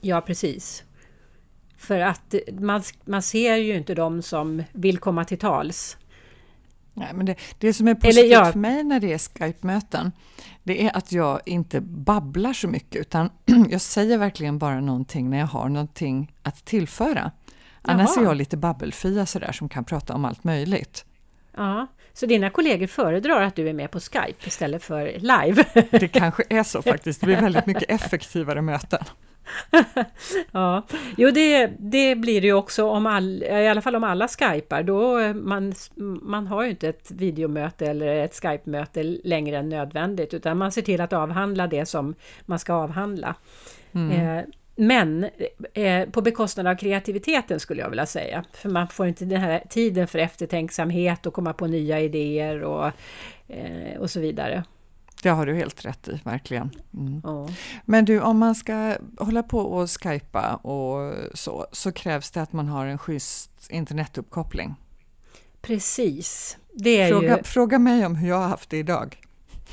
Ja, 0.01 0.21
precis. 0.21 0.83
För 1.77 1.99
att 1.99 2.35
man, 2.59 2.83
man 3.05 3.21
ser 3.21 3.55
ju 3.55 3.75
inte 3.75 3.95
de 3.95 4.21
som 4.21 4.63
vill 4.71 4.97
komma 4.97 5.25
till 5.25 5.37
tals. 5.37 5.97
Nej, 6.93 7.13
men 7.13 7.25
det, 7.25 7.35
det 7.59 7.73
som 7.73 7.87
är 7.87 7.95
positivt 7.95 8.31
ja. 8.31 8.51
för 8.51 8.59
mig 8.59 8.83
när 8.83 8.99
det 8.99 9.13
är 9.13 9.17
Skype-möten, 9.17 10.11
det 10.63 10.85
är 10.85 10.97
att 10.97 11.11
jag 11.11 11.41
inte 11.45 11.81
babblar 11.81 12.53
så 12.53 12.67
mycket, 12.67 13.01
utan 13.01 13.29
jag 13.69 13.81
säger 13.81 14.17
verkligen 14.17 14.59
bara 14.59 14.81
någonting 14.81 15.29
när 15.29 15.37
jag 15.37 15.47
har 15.47 15.69
någonting 15.69 16.33
att 16.41 16.65
tillföra. 16.65 17.31
Annars 17.81 18.09
Jaha. 18.15 18.23
är 18.25 18.29
jag 18.29 18.37
lite 18.37 18.57
babbelfia 18.57 19.25
sådär 19.25 19.51
som 19.51 19.69
kan 19.69 19.83
prata 19.83 20.13
om 20.13 20.25
allt 20.25 20.43
möjligt. 20.43 21.05
Ja, 21.55 21.87
så 22.15 22.25
dina 22.25 22.49
kollegor 22.49 22.87
föredrar 22.87 23.41
att 23.41 23.55
du 23.55 23.69
är 23.69 23.73
med 23.73 23.91
på 23.91 23.99
Skype 23.99 24.47
istället 24.47 24.83
för 24.83 25.05
live? 25.05 25.65
Det 25.99 26.07
kanske 26.07 26.43
är 26.49 26.63
så 26.63 26.81
faktiskt, 26.81 27.21
det 27.21 27.25
blir 27.25 27.35
väldigt 27.41 27.65
mycket 27.65 27.91
effektivare 27.91 28.61
möten. 28.61 29.03
ja, 30.51 30.83
jo 31.17 31.31
det, 31.31 31.71
det 31.79 32.15
blir 32.15 32.41
det 32.41 32.47
ju 32.47 32.53
också 32.53 32.89
om 32.89 33.05
all, 33.05 33.43
i 33.43 33.67
alla 33.67 33.81
fall 33.81 33.95
om 33.95 34.03
alla 34.03 34.27
skypar. 34.27 34.83
Då 34.83 35.33
man, 35.33 35.73
man 36.21 36.47
har 36.47 36.63
ju 36.63 36.69
inte 36.69 36.89
ett 36.89 37.11
videomöte 37.11 37.85
eller 37.85 38.15
ett 38.15 38.35
Skype-möte 38.35 39.03
längre 39.03 39.57
än 39.57 39.69
nödvändigt 39.69 40.33
utan 40.33 40.57
man 40.57 40.71
ser 40.71 40.81
till 40.81 41.01
att 41.01 41.13
avhandla 41.13 41.67
det 41.67 41.85
som 41.85 42.15
man 42.45 42.59
ska 42.59 42.73
avhandla. 42.73 43.35
Mm. 43.93 44.11
Eh, 44.11 44.43
men 44.75 45.29
eh, 45.73 46.09
på 46.09 46.21
bekostnad 46.21 46.67
av 46.67 46.75
kreativiteten 46.75 47.59
skulle 47.59 47.81
jag 47.81 47.89
vilja 47.89 48.05
säga. 48.05 48.43
För 48.53 48.69
man 48.69 48.87
får 48.87 49.07
inte 49.07 49.25
den 49.25 49.41
här 49.41 49.63
tiden 49.69 50.07
för 50.07 50.19
eftertänksamhet 50.19 51.25
och 51.25 51.33
komma 51.33 51.53
på 51.53 51.67
nya 51.67 51.99
idéer 51.99 52.63
och, 52.63 52.91
eh, 53.47 53.99
och 53.99 54.11
så 54.11 54.19
vidare. 54.19 54.63
Det 55.23 55.29
har 55.29 55.45
du 55.45 55.55
helt 55.55 55.85
rätt 55.85 56.07
i, 56.07 56.19
verkligen. 56.23 56.71
Mm. 56.93 57.21
Ja. 57.23 57.49
Men 57.85 58.05
du, 58.05 58.21
om 58.21 58.37
man 58.37 58.55
ska 58.55 58.95
hålla 59.17 59.43
på 59.43 59.59
och 59.59 59.89
skypa 60.03 60.55
och 60.55 61.13
så, 61.33 61.67
så 61.71 61.91
krävs 61.91 62.31
det 62.31 62.41
att 62.41 62.53
man 62.53 62.67
har 62.67 62.85
en 62.85 62.97
schysst 62.97 63.51
internetuppkoppling. 63.69 64.75
Precis. 65.61 66.57
Det 66.73 67.01
är 67.01 67.09
fråga, 67.09 67.37
ju... 67.37 67.43
fråga 67.43 67.79
mig 67.79 68.05
om 68.05 68.15
hur 68.15 68.29
jag 68.29 68.35
har 68.35 68.47
haft 68.47 68.69
det 68.69 68.77
idag. 68.77 69.17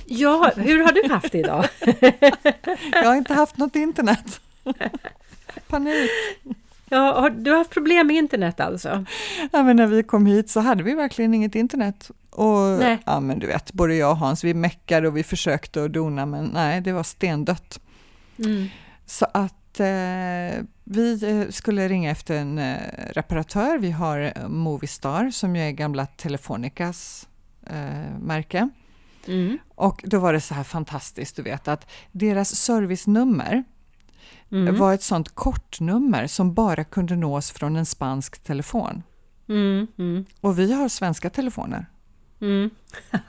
Ja, 0.07 0.53
hur 0.57 0.83
har 0.83 0.93
du 0.93 1.13
haft 1.13 1.33
det 1.33 1.39
idag? 1.39 1.65
jag 2.93 3.05
har 3.05 3.17
inte 3.17 3.35
haft 3.35 3.57
något 3.57 3.77
internet. 3.77 4.41
Panik. 5.69 6.11
Ja, 6.89 7.21
har 7.21 7.31
du 7.31 7.57
haft 7.57 7.71
problem 7.71 8.07
med 8.07 8.17
internet 8.17 8.61
alltså? 8.61 9.05
Ja, 9.53 9.63
men 9.63 9.77
när 9.77 9.87
vi 9.87 10.03
kom 10.03 10.27
hit 10.27 10.51
så 10.51 10.61
hade 10.61 10.83
vi 10.83 10.95
verkligen 10.95 11.35
inget 11.35 11.55
internet. 11.55 12.11
Och 12.31 12.79
nej. 12.79 12.99
ja, 13.07 13.21
men 13.21 13.39
du 13.39 13.47
vet, 13.47 13.73
både 13.73 13.95
jag 13.95 14.11
och 14.11 14.17
Hans, 14.17 14.45
vi 14.45 14.55
meckade 14.55 15.09
och 15.09 15.17
vi 15.17 15.23
försökte 15.23 15.85
att 15.85 15.93
dona, 15.93 16.27
men 16.27 16.45
nej, 16.45 16.81
det 16.81 16.93
var 16.93 17.03
stendött. 17.03 17.81
Mm. 18.39 18.69
Så 19.07 19.27
att 19.35 19.81
eh, 19.81 20.65
vi 20.85 21.19
eh, 21.23 21.51
skulle 21.51 21.89
ringa 21.89 22.11
efter 22.11 22.37
en 22.37 22.59
eh, 22.59 22.77
reparatör. 23.11 23.79
Vi 23.79 23.91
har 23.91 24.49
Movistar 24.49 25.31
som 25.31 25.57
ju 25.57 25.63
är 25.63 25.71
gamla 25.71 26.07
Telefonicas 26.07 27.29
eh, 27.67 28.19
märke. 28.21 28.69
Mm. 29.27 29.59
Och 29.75 30.03
då 30.05 30.19
var 30.19 30.33
det 30.33 30.41
så 30.41 30.55
här 30.55 30.65
fantastiskt, 30.65 31.37
du 31.37 31.43
vet, 31.43 31.69
att 31.69 31.91
deras 32.13 32.55
servicenummer 32.57 33.65
mm. 34.53 34.79
var 34.79 34.95
ett 34.95 35.03
sånt 35.03 35.35
kortnummer 35.35 36.27
som 36.27 36.55
bara 36.55 36.85
kunde 36.85 37.17
nås 37.17 37.51
från 37.51 37.77
en 37.77 37.87
spansk 37.87 38.43
telefon. 38.43 39.03
Mm. 39.49 39.87
mm. 39.99 40.25
Och 40.41 40.59
vi 40.59 40.73
har 40.73 40.89
svenska 40.89 41.31
telefoner. 41.31 41.87
Mm. 42.41 42.71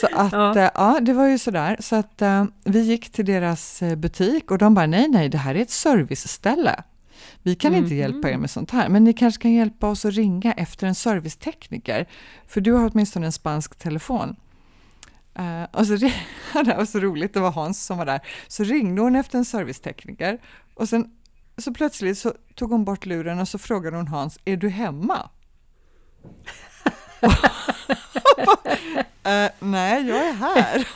så 0.00 0.06
att, 0.12 0.32
ja. 0.32 0.58
Äh, 0.58 0.70
ja. 0.74 0.98
det 1.00 1.12
var 1.12 1.26
ju 1.26 1.38
sådär. 1.38 1.76
Så 1.80 1.96
att 1.96 2.22
äh, 2.22 2.44
vi 2.64 2.80
gick 2.80 3.12
till 3.12 3.24
deras 3.24 3.82
eh, 3.82 3.96
butik 3.96 4.50
och 4.50 4.58
de 4.58 4.74
bara, 4.74 4.86
nej, 4.86 5.08
nej, 5.08 5.28
det 5.28 5.38
här 5.38 5.54
är 5.54 5.62
ett 5.62 5.70
serviceställe. 5.70 6.82
Vi 7.42 7.54
kan 7.54 7.72
mm. 7.72 7.84
inte 7.84 7.94
hjälpa 7.94 8.30
er 8.30 8.36
med 8.36 8.50
sånt 8.50 8.70
här, 8.70 8.88
men 8.88 9.04
ni 9.04 9.12
kanske 9.12 9.42
kan 9.42 9.52
hjälpa 9.52 9.88
oss 9.88 10.04
att 10.04 10.14
ringa 10.14 10.52
efter 10.52 10.86
en 10.86 10.94
servicetekniker, 10.94 12.06
för 12.46 12.60
du 12.60 12.72
har 12.72 12.90
åtminstone 12.92 13.26
en 13.26 13.32
spansk 13.32 13.78
telefon. 13.78 14.36
Uh, 15.38 15.64
och 15.72 15.86
så, 15.86 15.96
det 16.64 16.74
var 16.76 16.84
så 16.84 17.00
roligt, 17.00 17.34
det 17.34 17.40
var 17.40 17.50
Hans 17.50 17.86
som 17.86 17.98
var 17.98 18.06
där, 18.06 18.20
så 18.48 18.64
ringde 18.64 19.02
hon 19.02 19.16
efter 19.16 19.38
en 19.38 19.44
servicetekniker 19.44 20.38
och 20.74 20.88
sen 20.88 21.10
så 21.58 21.74
plötsligt 21.74 22.18
så 22.18 22.34
tog 22.54 22.70
hon 22.70 22.84
bort 22.84 23.06
luren 23.06 23.38
och 23.38 23.48
så 23.48 23.58
frågade 23.58 23.96
hon 23.96 24.08
Hans, 24.08 24.38
är 24.44 24.56
du 24.56 24.68
hemma? 24.68 25.30
uh, 27.22 27.34
nej, 29.58 30.08
jag 30.08 30.28
är 30.28 30.32
här. 30.32 30.88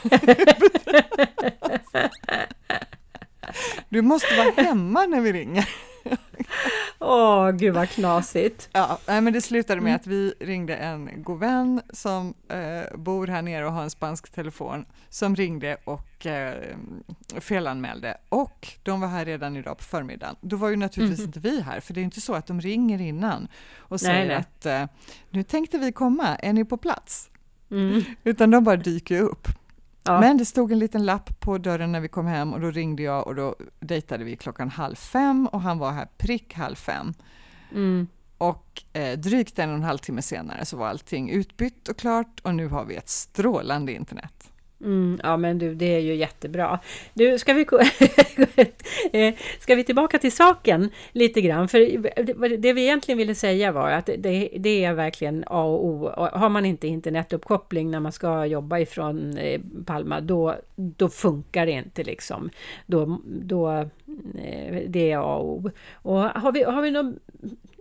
du 3.89 4.01
måste 4.01 4.37
vara 4.37 4.67
hemma 4.67 5.05
när 5.05 5.21
vi 5.21 5.33
ringer. 5.33 5.69
Åh, 6.99 7.51
gud 7.51 7.73
vad 7.73 7.89
knasigt. 7.89 8.69
Ja, 8.71 8.99
men 9.05 9.33
det 9.33 9.41
slutade 9.41 9.81
med 9.81 9.89
mm. 9.89 9.95
att 9.95 10.07
vi 10.07 10.33
ringde 10.39 10.75
en 10.75 11.23
god 11.23 11.39
vän 11.39 11.81
som 11.89 12.33
eh, 12.49 12.97
bor 12.97 13.27
här 13.27 13.41
nere 13.41 13.65
och 13.65 13.71
har 13.71 13.83
en 13.83 13.89
spansk 13.89 14.31
telefon, 14.31 14.85
som 15.09 15.35
ringde 15.35 15.77
och 15.83 16.25
eh, 16.25 16.75
felanmälde. 17.39 18.17
Och 18.29 18.67
de 18.83 19.01
var 19.01 19.07
här 19.07 19.25
redan 19.25 19.57
idag 19.57 19.77
på 19.77 19.83
förmiddagen. 19.83 20.35
Då 20.41 20.55
var 20.55 20.69
ju 20.69 20.75
naturligtvis 20.75 21.19
mm. 21.19 21.29
inte 21.29 21.39
vi 21.39 21.61
här, 21.61 21.79
för 21.79 21.93
det 21.93 22.01
är 22.01 22.03
inte 22.03 22.21
så 22.21 22.33
att 22.33 22.47
de 22.47 22.61
ringer 22.61 23.01
innan 23.01 23.47
och 23.77 24.01
säger 24.01 24.27
nej, 24.27 24.27
nej. 24.27 24.37
att 24.37 24.65
eh, 24.65 24.97
nu 25.29 25.43
tänkte 25.43 25.77
vi 25.77 25.91
komma, 25.91 26.35
är 26.35 26.53
ni 26.53 26.65
på 26.65 26.77
plats? 26.77 27.29
Mm. 27.71 28.03
Utan 28.23 28.51
de 28.51 28.63
bara 28.63 28.77
dyker 28.77 29.21
upp. 29.21 29.47
Ja. 30.05 30.19
Men 30.19 30.37
det 30.37 30.45
stod 30.45 30.71
en 30.71 30.79
liten 30.79 31.05
lapp 31.05 31.39
på 31.39 31.57
dörren 31.57 31.91
när 31.91 31.99
vi 31.99 32.07
kom 32.07 32.25
hem 32.25 32.53
och 32.53 32.61
då 32.61 32.71
ringde 32.71 33.03
jag 33.03 33.27
och 33.27 33.35
då 33.35 33.55
dejtade 33.79 34.23
vi 34.23 34.35
klockan 34.35 34.69
halv 34.69 34.95
fem 34.95 35.47
och 35.51 35.61
han 35.61 35.77
var 35.77 35.91
här 35.91 36.07
prick 36.17 36.53
halv 36.53 36.75
fem. 36.75 37.13
Mm. 37.71 38.07
Och 38.37 38.83
eh, 38.93 39.19
drygt 39.19 39.59
en 39.59 39.69
och 39.69 39.75
en 39.75 39.83
halv 39.83 39.97
timme 39.97 40.21
senare 40.21 40.65
så 40.65 40.77
var 40.77 40.87
allting 40.87 41.29
utbytt 41.29 41.87
och 41.87 41.97
klart 41.97 42.39
och 42.43 42.55
nu 42.55 42.67
har 42.67 42.85
vi 42.85 42.95
ett 42.95 43.09
strålande 43.09 43.93
internet. 43.93 44.51
Mm, 44.85 45.19
ja 45.23 45.37
men 45.37 45.57
du, 45.57 45.75
det 45.75 45.95
är 45.95 45.99
ju 45.99 46.15
jättebra. 46.15 46.79
Du, 47.13 47.39
ska 47.39 47.53
vi, 47.53 47.61
eh, 49.11 49.33
ska 49.59 49.75
vi 49.75 49.83
tillbaka 49.83 50.19
till 50.19 50.31
saken 50.31 50.89
lite 51.11 51.41
grann? 51.41 51.67
För 51.67 52.57
det 52.57 52.73
vi 52.73 52.81
egentligen 52.81 53.17
ville 53.17 53.35
säga 53.35 53.71
var 53.71 53.89
att 53.89 54.05
det, 54.05 54.49
det 54.57 54.83
är 54.83 54.93
verkligen 54.93 55.43
A 55.47 55.63
och 55.63 55.85
O. 55.85 56.09
Har 56.33 56.49
man 56.49 56.65
inte 56.65 56.87
internetuppkoppling 56.87 57.91
när 57.91 57.99
man 57.99 58.11
ska 58.11 58.45
jobba 58.45 58.79
ifrån 58.79 59.37
eh, 59.37 59.61
Palma, 59.85 60.21
då, 60.21 60.55
då 60.75 61.09
funkar 61.09 61.65
det 61.65 61.71
inte 61.71 62.03
liksom. 62.03 62.49
Då, 62.85 63.19
då, 63.25 63.71
eh, 63.71 64.81
det 64.87 65.11
är 65.11 65.17
A 65.17 65.35
och 65.35 65.49
O. 65.49 65.71
Och 65.93 66.19
har 66.19 66.51
vi, 66.51 66.63
har 66.63 66.81
vi 66.81 66.91
någon 66.91 67.19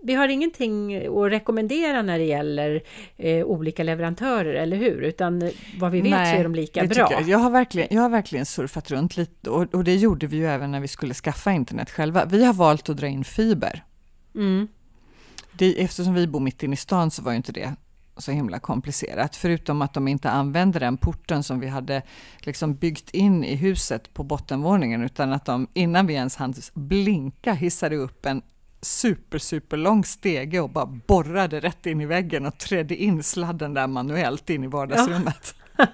vi 0.04 0.14
har 0.14 0.28
ingenting 0.28 0.96
att 1.06 1.30
rekommendera 1.32 2.02
när 2.02 2.18
det 2.18 2.24
gäller 2.24 2.82
eh, 3.16 3.44
olika 3.44 3.82
leverantörer, 3.82 4.54
eller 4.54 4.76
hur? 4.76 5.02
Utan 5.02 5.50
vad 5.78 5.92
vi 5.92 6.00
vet 6.00 6.10
Nej, 6.10 6.34
så 6.34 6.40
är 6.40 6.44
de 6.44 6.54
lika 6.54 6.86
bra. 6.86 7.08
Jag. 7.10 7.22
jag. 7.22 7.38
har 7.38 7.50
verkligen, 7.50 7.88
jag 7.90 8.02
har 8.02 8.08
verkligen 8.08 8.46
surfat 8.46 8.90
runt 8.90 9.16
lite 9.16 9.50
och, 9.50 9.74
och, 9.74 9.84
det 9.84 9.94
gjorde 9.94 10.26
vi 10.26 10.36
ju 10.36 10.46
även 10.46 10.70
när 10.70 10.80
vi 10.80 10.88
skulle 10.88 11.14
skaffa 11.14 11.52
internet 11.52 11.90
själva. 11.90 12.24
Vi 12.24 12.44
har 12.44 12.54
valt 12.54 12.88
att 12.88 12.96
dra 12.96 13.06
in 13.06 13.24
fiber. 13.24 13.84
Mm. 14.34 14.68
Det, 15.52 15.82
eftersom 15.82 16.14
vi 16.14 16.26
bor 16.26 16.40
mitt 16.40 16.62
inne 16.62 16.74
i 16.74 16.76
stan 16.76 17.10
så 17.10 17.22
var 17.22 17.32
ju 17.32 17.36
inte 17.36 17.52
det 17.52 17.74
så 18.16 18.32
himla 18.32 18.58
komplicerat, 18.58 19.36
förutom 19.36 19.82
att 19.82 19.94
de 19.94 20.08
inte 20.08 20.30
använde 20.30 20.78
den 20.78 20.96
porten 20.96 21.42
som 21.42 21.60
vi 21.60 21.68
hade 21.68 22.02
liksom 22.38 22.74
byggt 22.74 23.10
in 23.10 23.44
i 23.44 23.54
huset 23.54 24.14
på 24.14 24.22
bottenvåningen, 24.22 25.02
utan 25.02 25.32
att 25.32 25.44
de 25.44 25.68
innan 25.74 26.06
vi 26.06 26.14
ens 26.14 26.36
hann 26.36 26.54
blinka 26.74 27.52
hissade 27.52 27.96
upp 27.96 28.26
en 28.26 28.42
super, 28.84 29.38
super 29.38 29.76
lång 29.76 30.04
stege 30.04 30.60
och 30.60 30.70
bara 30.70 30.86
borrade 30.86 31.60
rätt 31.60 31.86
in 31.86 32.00
i 32.00 32.06
väggen 32.06 32.46
och 32.46 32.58
trädde 32.58 32.96
in 32.96 33.22
sladden 33.22 33.74
där 33.74 33.86
manuellt 33.86 34.50
in 34.50 34.64
i 34.64 34.66
vardagsrummet. 34.66 35.54
Ja. 35.76 35.86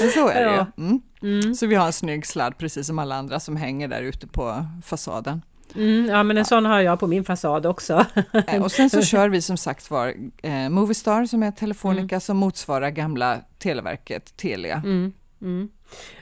Men 0.00 0.10
så 0.14 0.28
är 0.28 0.44
det 0.44 0.54
ja. 0.54 0.66
ju. 0.76 0.84
Mm. 0.84 1.00
Mm. 1.22 1.54
Så 1.54 1.66
vi 1.66 1.74
har 1.74 1.86
en 1.86 1.92
snygg 1.92 2.26
sladd 2.26 2.58
precis 2.58 2.86
som 2.86 2.98
alla 2.98 3.14
andra 3.14 3.40
som 3.40 3.56
hänger 3.56 3.88
där 3.88 4.02
ute 4.02 4.26
på 4.26 4.66
fasaden. 4.84 5.42
Mm, 5.74 6.06
ja 6.06 6.22
men 6.22 6.36
en 6.36 6.40
ja. 6.40 6.44
sån 6.44 6.64
har 6.64 6.80
jag 6.80 7.00
på 7.00 7.06
min 7.06 7.24
fasad 7.24 7.66
också. 7.66 8.06
Eh, 8.46 8.62
och 8.62 8.72
sen 8.72 8.90
så 8.90 9.02
kör 9.02 9.28
vi 9.28 9.42
som 9.42 9.56
sagt 9.56 9.90
var 9.90 10.14
eh, 10.42 10.68
Movistar 10.68 11.26
som 11.26 11.42
är 11.42 11.50
Telefonica 11.50 12.14
mm. 12.14 12.20
som 12.20 12.36
motsvarar 12.36 12.90
gamla 12.90 13.38
Televerket, 13.58 14.36
Telia. 14.36 14.82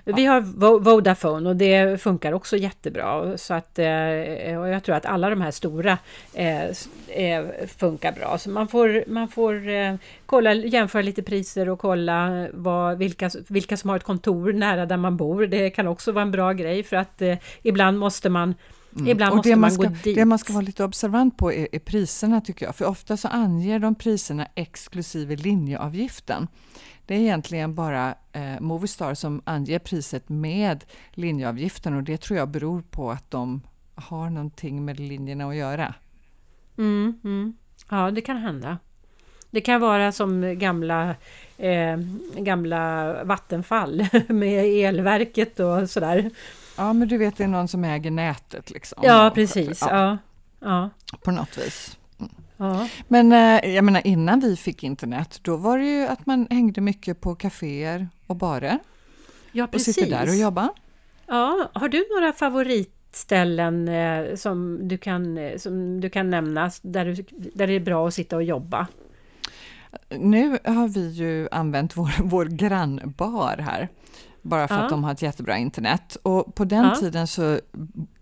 Vi 0.05 0.25
har 0.25 0.41
Vodafone 0.79 1.49
och 1.49 1.57
det 1.57 2.01
funkar 2.01 2.33
också 2.33 2.57
jättebra. 2.57 3.39
Så 3.39 3.55
att, 3.55 3.79
eh, 3.79 4.61
och 4.61 4.69
jag 4.69 4.83
tror 4.85 4.95
att 4.95 5.07
alla 5.07 5.31
de 5.31 5.41
här 5.41 5.51
stora 5.51 5.99
eh, 6.35 6.65
eh, 7.09 7.45
funkar 7.77 8.13
bra. 8.13 8.39
Så 8.39 8.51
man 8.51 8.69
får, 8.69 9.05
man 9.07 9.29
får 9.29 9.63
kolla, 10.27 10.55
jämföra 10.55 11.03
lite 11.03 11.23
priser 11.23 11.69
och 11.69 11.79
kolla 11.79 12.49
vad, 12.53 12.99
vilka, 12.99 13.31
vilka 13.49 13.77
som 13.77 13.91
har 13.91 13.97
ett 13.97 14.05
kontor 14.05 14.53
nära 14.53 14.87
där 14.87 14.97
man 14.97 15.17
bor. 15.17 15.47
Det 15.47 15.71
kan 15.71 15.89
också 15.89 16.13
vara 16.13 16.23
en 16.23 16.31
bra 16.31 16.53
grej 16.53 16.83
för 16.83 16.97
att 16.97 17.23
ibland 17.63 17.99
måste 17.99 18.29
man 18.31 18.55
Mm. 18.97 19.09
Ibland 19.09 19.37
måste 19.37 19.51
man, 19.51 19.61
man 19.61 19.71
ska, 19.71 19.83
gå 19.83 19.89
dit. 20.05 20.17
Det 20.17 20.25
man 20.25 20.39
ska 20.39 20.53
vara 20.53 20.65
lite 20.65 20.85
observant 20.85 21.37
på 21.37 21.53
är, 21.53 21.69
är, 21.73 21.79
priserna 21.79 22.41
tycker 22.41 22.67
jag, 22.67 22.77
för 22.77 22.85
ofta 22.85 23.17
så 23.17 23.29
anger 23.29 23.79
de 23.79 23.95
priserna 23.95 24.47
exklusive 24.55 25.37
linjeavgiften. 25.37 26.49
Det 27.07 27.15
är 27.15 27.19
egentligen 27.19 27.75
bara 27.75 28.15
eh, 28.33 28.61
Movistar 28.61 29.15
som 29.15 29.43
anger 29.45 29.79
priset 29.79 30.29
med 30.29 30.85
linjeavgiften 31.11 31.95
och 31.95 32.03
det 32.03 32.21
tror 32.21 32.39
jag 32.39 32.49
beror 32.49 32.83
på 32.83 33.11
att 33.11 33.31
de 33.31 33.63
har 33.95 34.31
någonting 34.31 34.85
med 34.85 35.01
linjerna 35.01 35.49
att 35.49 35.57
göra. 35.57 35.95
Mm, 36.79 37.21
mm. 37.25 37.57
Ja, 37.91 38.11
det 38.11 38.21
kan 38.21 38.37
hända. 38.37 38.79
Det 39.51 39.61
kan 39.61 39.81
vara 39.81 40.13
som 40.13 40.59
gamla, 40.59 41.15
eh, 41.57 41.99
gamla 42.37 43.15
vattenfall 43.25 44.07
med 44.29 44.65
elverket 44.65 45.61
och 45.61 45.91
sådär. 45.91 46.31
Ja, 46.79 46.93
men 46.93 47.09
du 47.09 47.19
vet, 47.19 47.37
det 47.37 47.45
är 47.45 47.49
någon 47.49 47.69
som 47.69 47.85
äger 47.85 48.11
nätet 48.11 48.71
liksom. 48.71 49.03
Ja, 49.03 49.31
precis. 49.35 49.81
Ja. 49.81 50.19
ja. 50.61 50.91
ja. 51.13 51.19
På 51.19 51.31
något 51.31 51.59
vis. 51.59 51.99
Ja. 52.57 52.89
Men 53.09 53.33
eh, 53.33 53.75
jag 53.75 53.85
menar 53.85 54.07
innan 54.07 54.41
vi 54.41 54.57
fick 54.57 54.83
internet, 54.83 55.41
då 55.43 55.57
var 55.57 55.79
det 55.79 55.85
ju 55.85 56.07
att 56.07 56.27
man 56.27 56.47
hängde 56.51 56.81
mycket 56.81 57.21
på 57.21 57.35
kaféer 57.35 58.09
och 58.27 58.37
barer. 58.37 58.79
Ja, 59.53 59.67
precis. 59.67 59.89
Och 59.89 60.05
sitter 60.05 60.19
där 60.19 60.29
och 60.29 60.37
jobbar. 60.37 60.69
Ja, 61.27 61.71
har 61.73 61.89
du 61.89 62.05
några 62.17 62.33
favoritställen 62.33 63.89
eh, 63.89 64.35
som, 64.35 64.89
du 64.89 64.99
kan, 64.99 65.39
eh, 65.39 65.57
som 65.57 66.01
du 66.01 66.11
kan 66.11 66.31
nämna 66.31 66.71
där, 66.83 67.05
du, 67.05 67.25
där 67.55 67.67
det 67.67 67.73
är 67.73 67.81
bra 67.81 68.09
att 68.09 68.15
sitta 68.15 68.37
och 68.37 68.43
jobba? 68.43 68.87
Nu 70.09 70.59
har 70.65 70.89
vi 70.89 71.09
ju 71.09 71.49
använt 71.51 71.97
vår, 71.97 72.11
vår 72.23 72.45
grannbar 72.45 73.57
här 73.59 73.89
bara 74.49 74.69
för 74.69 74.75
ja. 74.75 74.83
att 74.83 74.91
de 74.91 75.05
har 75.05 75.13
ett 75.13 75.23
jättebra 75.23 75.57
internet. 75.57 76.17
Och 76.23 76.55
på 76.55 76.65
den 76.65 76.85
ja. 76.85 76.95
tiden 76.95 77.27
så 77.27 77.61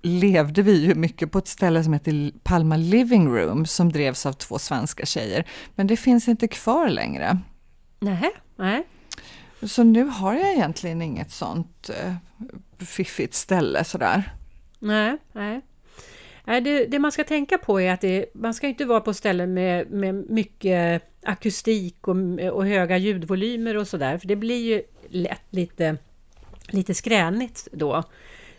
levde 0.03 0.63
vi 0.63 0.87
ju 0.87 0.95
mycket 0.95 1.33
på 1.33 1.39
ett 1.39 1.49
ställe 1.49 1.85
som 1.85 1.93
heter 1.93 2.33
Palma 2.43 2.77
Living 2.77 3.29
Room 3.29 3.67
som 3.67 3.93
drevs 3.93 4.27
av 4.27 4.33
två 4.33 4.59
svenska 4.59 5.07
tjejer. 5.07 5.45
Men 5.75 5.87
det 5.87 5.97
finns 5.97 6.29
inte 6.29 6.49
kvar 6.49 6.89
längre. 6.89 7.39
Nej, 8.01 8.31
nej. 8.57 8.87
Så 9.63 9.83
nu 9.83 10.05
har 10.05 10.35
jag 10.35 10.53
egentligen 10.53 11.03
inget 11.03 11.31
sånt 11.31 11.91
eh, 12.03 12.15
fiffigt 12.79 13.35
ställe 13.35 13.85
sådär. 13.85 14.33
Nej, 14.79 15.19
nej. 15.33 15.61
Nej, 16.45 16.61
det, 16.61 16.87
det, 16.87 16.99
man 16.99 17.13
ska 17.13 17.25
tänka 17.25 17.59
på 17.59 17.81
är 17.81 17.93
att 17.93 18.01
det, 18.01 18.27
man 18.35 18.55
ska 18.55 18.69
inte 18.69 18.85
vara 18.85 19.01
på 19.01 19.15
ställen 19.15 19.55
med, 19.55 19.91
med 19.91 20.31
mycket 20.31 21.03
akustik 21.23 22.09
och, 22.09 22.17
och 22.53 22.67
höga 22.67 22.99
ljudvolymer 22.99 23.77
och 23.77 23.89
sådär, 23.89 24.19
för 24.19 24.29
det 24.29 24.37
blir 24.37 24.75
ju 24.75 24.83
lätt 25.09 25.47
lite 25.51 25.97
lite 26.69 26.95
skränigt 26.95 27.69
då. 27.73 28.03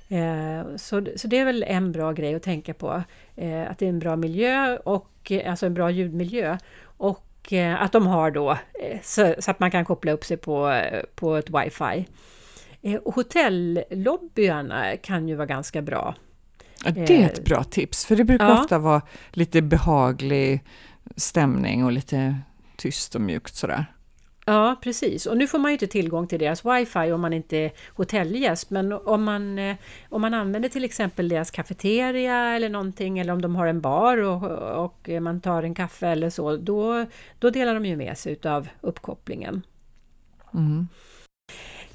Eh, 0.10 0.76
så, 0.76 1.06
så 1.16 1.28
det 1.28 1.40
är 1.40 1.46
väl 1.46 1.64
en 1.68 1.92
bra 1.92 2.12
grej 2.12 2.36
att 2.36 2.44
tänka 2.44 2.74
på. 2.74 3.04
Eh, 3.36 3.72
att 3.72 3.80
det 3.80 3.86
är 3.86 3.90
en 3.90 4.00
bra 4.00 4.16
miljö, 4.16 4.78
och, 4.78 5.32
alltså 5.46 5.66
en 5.66 5.74
bra 5.74 5.92
ljudmiljö. 5.92 6.58
Och 6.84 7.54
eh, 7.54 7.82
att 7.82 7.92
de 7.92 8.08
har 8.08 8.32
då, 8.32 8.58
så, 9.04 9.36
så, 9.40 9.52
att 9.52 9.60
man 9.60 9.72
kan 9.72 9.86
koppla 9.86 10.12
upp 10.12 10.26
sig 10.26 10.38
på, 10.38 10.82
på 11.16 11.36
ett 11.36 11.50
wifi. 11.50 12.08
hotellobbyarna 13.06 14.98
kan 14.98 15.28
ju 15.28 15.36
vara 15.36 15.46
ganska 15.46 15.82
bra. 15.82 16.16
Ja, 16.86 16.92
det 16.92 17.24
är 17.24 17.26
ett 17.26 17.46
bra 17.46 17.64
tips, 17.64 18.06
för 18.06 18.16
det 18.16 18.24
brukar 18.24 18.48
ja. 18.48 18.62
ofta 18.62 18.80
vara 18.80 19.02
lite 19.32 19.62
behaglig 19.62 20.64
stämning 21.16 21.86
och 21.86 21.92
lite 21.92 22.36
tyst 22.76 23.16
och 23.16 23.22
mjukt 23.22 23.56
sådär. 23.56 23.86
Ja, 24.50 24.76
precis. 24.82 25.26
Och 25.26 25.38
nu 25.38 25.48
får 25.48 25.60
man 25.60 25.72
ju 25.72 25.74
inte 25.74 25.88
tillgång 25.88 26.28
till 26.28 26.40
deras 26.40 26.66
wifi 26.66 27.12
om 27.12 27.22
man 27.22 27.34
inte 27.34 27.58
är 27.58 27.72
hotellgäst. 27.94 28.70
Men 28.70 28.92
om 28.92 29.24
man, 29.24 29.60
eh, 29.60 29.76
om 30.10 30.22
man 30.22 30.34
använder 30.34 30.70
till 30.70 30.84
exempel 30.84 31.30
deras 31.30 31.52
kafeteria 31.52 32.56
eller 32.56 32.70
någonting, 32.70 33.20
eller 33.20 33.34
om 33.34 33.42
de 33.42 33.56
har 33.56 33.68
en 33.68 33.82
bar 33.82 34.18
och, 34.18 34.44
och 34.86 35.10
man 35.22 35.42
tar 35.42 35.64
en 35.64 35.76
kaffe 35.76 36.08
eller 36.08 36.30
så, 36.30 36.58
då, 36.58 37.06
då 37.40 37.50
delar 37.50 37.74
de 37.74 37.86
ju 37.86 37.96
med 37.96 38.18
sig 38.18 38.34
utav 38.34 38.68
uppkopplingen. 38.82 39.62
Mm. 40.54 40.88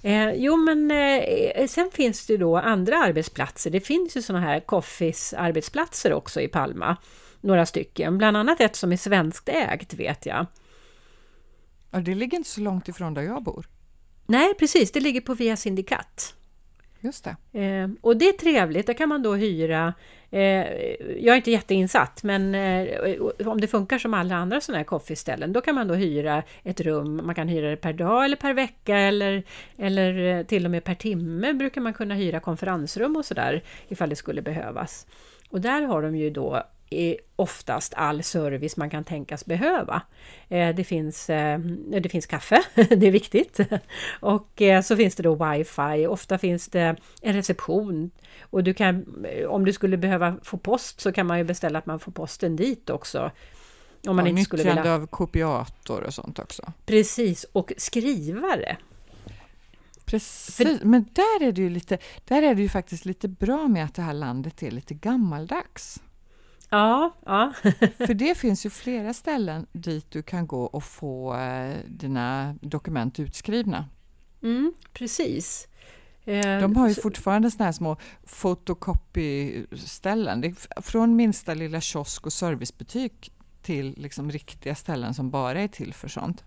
Eh, 0.03 0.33
jo, 0.35 0.57
men 0.57 0.91
eh, 0.91 1.67
sen 1.67 1.91
finns 1.93 2.27
det 2.27 2.37
då 2.37 2.57
andra 2.57 2.97
arbetsplatser. 2.97 3.71
Det 3.71 3.81
finns 3.81 4.17
ju 4.17 4.23
sådana 4.23 4.47
här 4.47 4.61
Coffees 4.61 5.35
arbetsplatser 5.35 6.13
också 6.13 6.41
i 6.41 6.49
Palma. 6.49 6.97
Några 7.41 7.67
stycken, 7.67 8.19
bland 8.19 8.37
annat 8.37 8.61
ett 8.61 8.77
som 8.77 8.93
är 8.93 8.97
svenskt 8.97 9.49
ägt 9.49 9.95
vet 9.95 10.27
jag. 10.27 10.47
Ja, 11.93 12.01
det 12.01 12.15
ligger 12.15 12.37
inte 12.39 12.51
så 12.51 12.61
långt 12.61 12.89
ifrån 12.89 13.15
där 13.15 13.23
jag 13.23 13.43
bor. 13.43 13.67
Nej, 14.27 14.55
precis. 14.55 14.93
Det 14.93 15.01
ligger 15.01 15.21
på 15.21 15.35
Via 15.35 15.57
Syndikat. 15.57 16.35
Just 17.01 17.25
det. 17.25 17.61
Eh, 17.61 17.89
och 18.01 18.17
det 18.17 18.29
är 18.29 18.33
trevligt. 18.33 18.87
Där 18.87 18.95
kan 18.95 19.09
man 19.09 19.23
då 19.23 19.35
hyra... 19.35 19.95
Eh, 20.31 20.41
jag 21.19 21.33
är 21.33 21.37
inte 21.37 21.51
jätteinsatt, 21.51 22.23
men 22.23 22.55
eh, 22.55 23.47
om 23.47 23.61
det 23.61 23.67
funkar 23.67 23.99
som 23.99 24.15
alla 24.15 24.37
andra 24.37 24.61
sådana 24.61 24.79
här 24.79 24.85
coffee-ställen, 24.85 25.53
då 25.53 25.61
kan 25.61 25.75
man 25.75 25.89
då 25.89 25.95
hyra 25.95 26.43
ett 26.63 26.81
rum. 26.81 27.21
Man 27.25 27.35
kan 27.35 27.49
hyra 27.49 27.71
det 27.71 27.77
per 27.77 27.93
dag 27.93 28.25
eller 28.25 28.37
per 28.37 28.55
vecka 28.55 28.99
eller, 28.99 29.43
eller 29.79 30.39
eh, 30.39 30.47
till 30.47 30.65
och 30.65 30.71
med 30.71 30.85
per 30.85 30.95
timme 30.95 31.53
brukar 31.53 31.81
man 31.81 31.95
kunna 31.95 32.15
hyra 32.15 32.41
konferensrum 32.41 33.17
och 33.17 33.25
sådär 33.25 33.63
ifall 33.89 34.09
det 34.09 34.17
skulle 34.17 34.43
behövas. 34.43 35.07
Och 35.51 35.61
där 35.61 35.83
har 35.83 36.03
de 36.03 36.17
ju 36.17 36.31
då 36.31 36.63
oftast 37.37 37.95
all 37.95 38.23
service 38.23 38.77
man 38.77 38.91
kan 38.91 39.05
tänkas 39.05 39.47
behöva. 39.47 40.03
Eh, 40.49 40.75
det 40.75 40.85
finns, 40.85 41.31
eh, 41.31 41.59
det 42.01 42.09
finns 42.09 42.27
kaffe, 42.27 42.63
det 42.75 43.07
är 43.07 43.11
viktigt. 43.11 43.61
Och 44.21 44.63
eh, 44.63 44.83
så 44.83 44.97
finns 44.97 45.15
det 45.15 45.23
då 45.23 45.35
wifi, 45.35 46.07
ofta 46.07 46.39
finns 46.39 46.69
det 46.69 46.97
en 47.23 47.33
reception. 47.33 48.11
Och 48.41 48.65
du 48.65 48.75
kan, 48.75 49.27
om 49.49 49.65
du 49.65 49.73
skulle 49.73 49.97
behöva 49.97 50.37
få 50.43 50.57
post 50.57 51.01
så 51.01 51.13
kan 51.13 51.27
man 51.27 51.39
ju 51.39 51.45
beställa 51.45 51.79
att 51.79 51.87
man 51.87 52.01
får 52.01 52.13
posten 52.13 52.57
dit 52.57 52.91
också. 52.91 53.31
Om 54.07 54.17
man 54.17 54.25
ja, 54.25 54.31
inte 54.31 54.45
skulle 54.45 54.63
vilja... 54.63 54.95
av 54.95 55.07
kopiator 55.07 56.03
och 56.03 56.15
sånt 56.15 56.39
också. 56.39 56.73
Precis, 56.87 57.47
och 57.53 57.73
skrivare. 57.77 58.77
Precis, 60.05 60.83
men 60.83 61.05
där 61.13 61.43
är, 61.43 61.53
det 61.53 61.63
ju 61.63 61.71
lite, 61.71 61.99
där 62.25 62.43
är 62.43 62.55
det 62.55 62.63
ju 62.63 62.69
faktiskt 62.69 63.05
lite 63.05 63.29
bra 63.29 63.69
med 63.69 63.85
att 63.85 63.95
det 63.95 64.03
här 64.03 64.15
landet 64.15 64.63
är 64.63 64.71
lite 64.71 64.95
gammaldags. 64.95 66.01
Ja, 66.73 67.15
ja. 67.27 67.53
För 68.07 68.15
det 68.15 68.39
finns 68.39 68.67
ju 68.67 68.71
flera 68.71 69.15
ställen 69.15 69.67
dit 69.73 70.11
du 70.11 70.23
kan 70.23 70.47
gå 70.47 70.63
och 70.65 70.85
få 70.85 71.35
eh, 71.37 71.77
dina 71.87 72.55
dokument 72.61 73.21
utskrivna. 73.21 73.89
Mm, 74.43 74.73
precis. 74.93 75.69
Eh, 76.25 76.61
De 76.61 76.77
har 76.77 76.89
ju 76.89 76.95
fortfarande 76.95 77.51
såna 77.51 77.65
här 77.65 77.73
små 77.73 77.97
fotokopyställen. 78.25 80.55
Från 80.77 81.17
minsta 81.17 81.55
lilla 81.55 81.81
kiosk 81.81 82.27
och 82.27 82.33
servicebutik 82.33 83.33
till 83.63 83.95
liksom 83.99 84.31
riktiga 84.31 84.75
ställen 84.75 85.15
som 85.15 85.31
bara 85.31 85.61
är 85.61 85.69
till 85.69 85.95
för 85.95 86.09
sånt. 86.09 86.45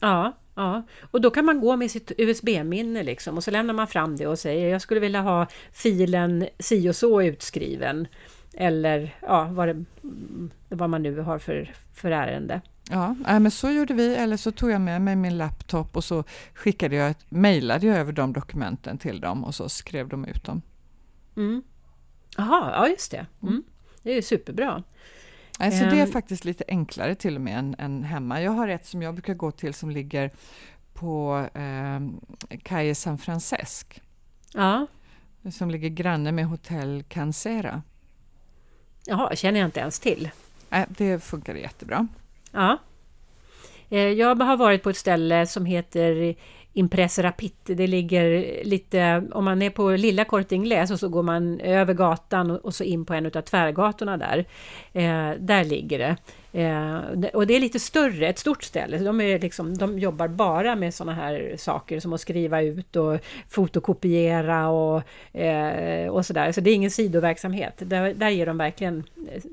Ja, 0.00 0.32
ja, 0.54 0.82
och 1.10 1.20
då 1.20 1.30
kan 1.30 1.44
man 1.44 1.60
gå 1.60 1.76
med 1.76 1.90
sitt 1.90 2.12
USB-minne 2.18 3.02
liksom 3.02 3.36
och 3.36 3.44
så 3.44 3.50
lämnar 3.50 3.74
man 3.74 3.86
fram 3.86 4.16
det 4.16 4.26
och 4.26 4.38
säger 4.38 4.68
jag 4.68 4.82
skulle 4.82 5.00
vilja 5.00 5.20
ha 5.20 5.46
filen 5.72 6.46
si 6.58 6.88
och 6.88 6.96
så 6.96 7.22
utskriven. 7.22 8.06
Eller 8.54 9.16
ja, 9.22 9.48
vad, 9.50 9.68
det, 9.68 9.84
vad 10.68 10.90
man 10.90 11.02
nu 11.02 11.20
har 11.20 11.38
för, 11.38 11.74
för 11.92 12.10
ärende. 12.10 12.60
Ja, 12.90 13.14
men 13.24 13.50
så 13.50 13.70
gjorde 13.70 13.94
vi, 13.94 14.14
eller 14.14 14.36
så 14.36 14.52
tog 14.52 14.70
jag 14.70 14.80
med 14.80 15.02
mig 15.02 15.16
min 15.16 15.38
laptop 15.38 15.96
och 15.96 16.04
så 16.04 16.24
skickade 16.54 16.96
jag, 16.96 17.14
mejlade 17.28 17.86
jag 17.86 17.96
över 17.96 18.12
de 18.12 18.32
dokumenten 18.32 18.98
till 18.98 19.20
dem 19.20 19.44
och 19.44 19.54
så 19.54 19.68
skrev 19.68 20.08
de 20.08 20.24
ut 20.24 20.44
dem. 20.44 20.62
Mm. 21.36 21.62
Ja 22.36 22.88
just 22.88 23.10
det. 23.10 23.26
Mm. 23.42 23.62
Det 24.02 24.10
är 24.10 24.14
ju 24.14 24.22
superbra. 24.22 24.82
Alltså 25.58 25.84
det 25.84 25.98
är 25.98 26.02
ehm. 26.02 26.12
faktiskt 26.12 26.44
lite 26.44 26.64
enklare 26.68 27.14
till 27.14 27.36
och 27.36 27.40
med 27.40 27.58
än, 27.58 27.74
än, 27.78 28.02
hemma. 28.04 28.42
Jag 28.42 28.52
har 28.52 28.68
ett 28.68 28.86
som 28.86 29.02
jag 29.02 29.14
brukar 29.14 29.34
gå 29.34 29.50
till 29.50 29.74
som 29.74 29.90
ligger 29.90 30.30
på 30.92 31.46
eh, 31.54 32.00
Calle 32.62 32.94
San 32.94 33.18
Francesc. 33.18 34.02
Ja. 34.54 34.86
Som 35.52 35.70
ligger 35.70 35.88
granne 35.88 36.32
med 36.32 36.46
Hotell 36.46 37.04
Cancera. 37.08 37.82
Jaha, 39.06 39.36
känner 39.36 39.60
jag 39.60 39.66
inte 39.66 39.80
ens 39.80 40.00
till. 40.00 40.30
Nej, 40.68 40.86
det 40.88 41.24
funkar 41.24 41.54
jättebra. 41.54 42.06
Ja. 42.52 42.78
Eh, 43.88 44.08
jag 44.08 44.42
har 44.42 44.56
varit 44.56 44.82
på 44.82 44.90
ett 44.90 44.96
ställe 44.96 45.46
som 45.46 45.66
heter 45.66 46.34
Impress 46.72 47.18
Rapid. 47.18 47.52
Det 47.64 47.86
ligger 47.86 48.64
lite, 48.64 49.24
om 49.32 49.44
man 49.44 49.62
är 49.62 49.70
på 49.70 49.90
lilla 49.90 50.24
Kortingläs 50.24 50.90
och 50.90 51.00
så 51.00 51.08
går 51.08 51.22
man 51.22 51.60
över 51.60 51.94
gatan 51.94 52.50
och, 52.50 52.74
så 52.74 52.84
in 52.84 53.04
på 53.04 53.14
en 53.14 53.26
av 53.26 53.40
tvärgatorna 53.40 54.16
där. 54.16 54.44
Eh, 54.92 55.30
där 55.38 55.64
ligger 55.64 55.98
det. 55.98 56.16
Eh, 56.52 56.98
och 57.34 57.46
det 57.46 57.54
är 57.54 57.60
lite 57.60 57.80
större, 57.80 58.28
ett 58.28 58.38
stort 58.38 58.62
ställe. 58.62 58.98
De, 58.98 59.20
är 59.20 59.38
liksom, 59.38 59.78
de 59.78 59.98
jobbar 59.98 60.28
bara 60.28 60.76
med 60.76 60.94
sådana 60.94 61.14
här 61.14 61.54
saker 61.58 62.00
som 62.00 62.12
att 62.12 62.20
skriva 62.20 62.62
ut 62.62 62.96
och 62.96 63.20
fotokopiera 63.48 64.68
och, 64.68 65.02
eh, 65.36 66.08
och 66.08 66.26
sådär. 66.26 66.52
Så 66.52 66.60
det 66.60 66.70
är 66.70 66.74
ingen 66.74 66.90
sidoverksamhet. 66.90 67.74
Där, 67.78 68.14
där 68.14 68.28
ger 68.28 68.46
de 68.46 68.58
verkligen 68.58 69.04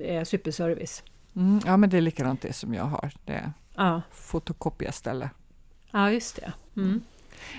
eh, 0.02 0.24
superservice. 0.24 1.04
Mm, 1.36 1.60
ja, 1.66 1.78
men 1.78 1.90
det 1.90 1.98
är 1.98 2.02
likadant 2.02 2.42
det 2.42 2.54
som 2.54 2.74
jag 2.74 2.84
har. 2.84 3.12
Det 3.26 3.52
ja. 3.76 4.02
fotokopiaställe. 4.12 5.30
Ja, 5.92 6.12
just 6.12 6.36
det. 6.36 6.54
Mm. 6.78 7.02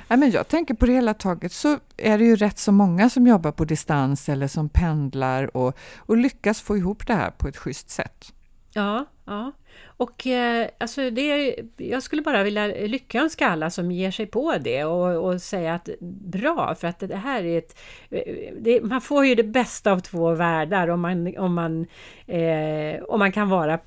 Ja, 0.09 0.17
men 0.17 0.31
jag 0.31 0.49
tänker 0.49 0.75
på 0.75 0.87
det 0.87 0.93
hela 0.93 1.15
taget 1.15 1.53
så 1.53 1.79
är 1.97 2.19
det 2.19 2.25
ju 2.25 2.37
rätt 2.37 2.59
så 2.59 2.73
många 2.73 3.11
som 3.11 3.27
jobbar 3.27 3.53
på 3.53 3.65
distans 3.65 4.29
eller 4.29 4.49
som 4.49 4.69
pendlar 4.69 5.57
och, 5.57 5.79
och 5.99 6.17
lyckas 6.17 6.61
få 6.61 6.77
ihop 6.77 7.07
det 7.07 7.15
här 7.15 7.31
på 7.31 7.49
ett 7.49 7.57
schysst 7.57 7.91
sätt. 7.91 8.33
Ja, 8.73 9.07
ja. 9.31 9.53
Och 9.87 10.27
eh, 10.27 10.69
alltså 10.79 11.11
det, 11.11 11.57
jag 11.77 12.03
skulle 12.03 12.23
bara 12.23 12.43
vilja 12.43 12.67
lyckönska 12.67 13.49
alla 13.49 13.71
som 13.71 13.93
ger 13.93 14.11
sig 14.11 14.27
på 14.27 14.55
det 14.61 14.85
och, 14.85 15.29
och 15.29 15.43
säga 15.43 15.75
att 15.75 15.89
bra, 16.01 16.75
för 16.75 16.89
att 16.89 16.99
det 16.99 17.17
här 17.17 17.45
är 17.45 17.59
ett... 17.59 17.79
Eh, 18.11 18.55
det, 18.59 18.83
man 18.83 19.01
får 19.01 19.27
ju 19.27 19.35
det 19.35 19.43
bästa 19.43 19.93
av 19.93 20.01
två 20.01 20.35
världar 20.35 20.89
om 20.89 21.01
man, 21.01 21.37
om 21.39 21.55
man, 21.55 21.87
eh, 22.27 23.03
om 23.03 23.19
man 23.19 23.33
kan 23.33 23.49
vara 23.49 23.79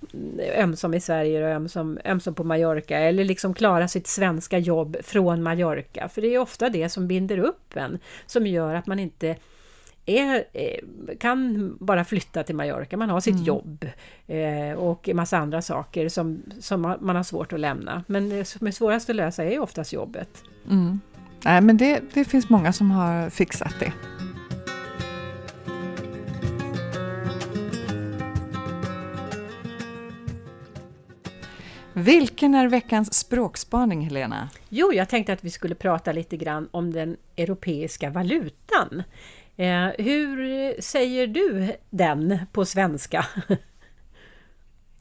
ömsom 0.58 0.94
i 0.94 1.00
Sverige 1.00 1.44
och 1.44 1.52
ömsom, 1.52 2.00
ömsom 2.06 2.36
på 2.36 2.44
Mallorca 2.44 2.98
eller 2.98 3.24
liksom 3.24 3.54
klara 3.54 3.88
sitt 3.88 4.08
svenska 4.08 4.58
jobb 4.58 4.98
från 5.04 5.44
Mallorca. 5.44 6.10
För 6.10 6.22
det 6.22 6.28
är 6.36 6.40
ofta 6.40 6.70
det 6.70 6.90
som 6.90 7.08
binder 7.08 7.38
upp 7.38 7.76
en, 7.76 8.00
som 8.26 8.48
gör 8.48 8.76
att 8.76 8.88
man 8.88 9.00
inte 9.00 9.36
är, 10.06 10.44
eh, 10.54 11.18
kan 11.20 11.72
bara 11.80 12.06
flytta 12.06 12.44
till 12.44 12.56
Mallorca. 12.56 12.98
Man 12.98 13.10
har 13.10 13.20
sitt 13.20 13.34
mm. 13.34 13.46
jobb 13.46 13.86
eh, 14.28 14.78
och 14.78 15.10
massa 15.14 15.38
andra 15.38 15.62
saker 15.62 16.10
som, 16.10 16.44
som 16.60 16.82
man 16.82 17.16
har 17.16 17.24
svårt 17.24 17.54
att 17.54 17.60
lämna. 17.60 18.04
Men 18.08 18.30
det 18.30 18.46
som 18.46 18.68
är 18.68 18.72
svårast 18.72 19.10
att 19.10 19.16
lösa 19.16 19.44
är 19.44 19.60
oftast 19.60 19.94
jobbet. 19.94 20.44
Mm. 20.70 21.00
Nej, 21.46 21.62
men 21.62 21.78
det, 21.78 22.02
det 22.14 22.26
finns 22.26 22.50
många 22.50 22.74
som 22.74 22.92
har 22.92 23.30
fixat 23.30 23.74
det. 23.80 23.94
Vilken 31.96 32.56
är 32.56 32.68
veckans 32.68 33.14
språkspaning, 33.14 34.02
Helena? 34.02 34.50
Jo, 34.70 34.94
jag 34.94 35.10
tänkte 35.10 35.34
att 35.34 35.44
vi 35.44 35.50
skulle 35.50 35.76
prata 35.76 36.12
lite 36.12 36.38
grann 36.38 36.70
om 36.72 36.94
den 36.94 37.18
europeiska 37.38 38.10
valutan. 38.10 39.04
Eh, 39.58 39.88
hur 39.98 40.82
säger 40.82 41.28
du 41.28 41.74
den 41.90 42.40
på 42.52 42.66
svenska? 42.66 43.26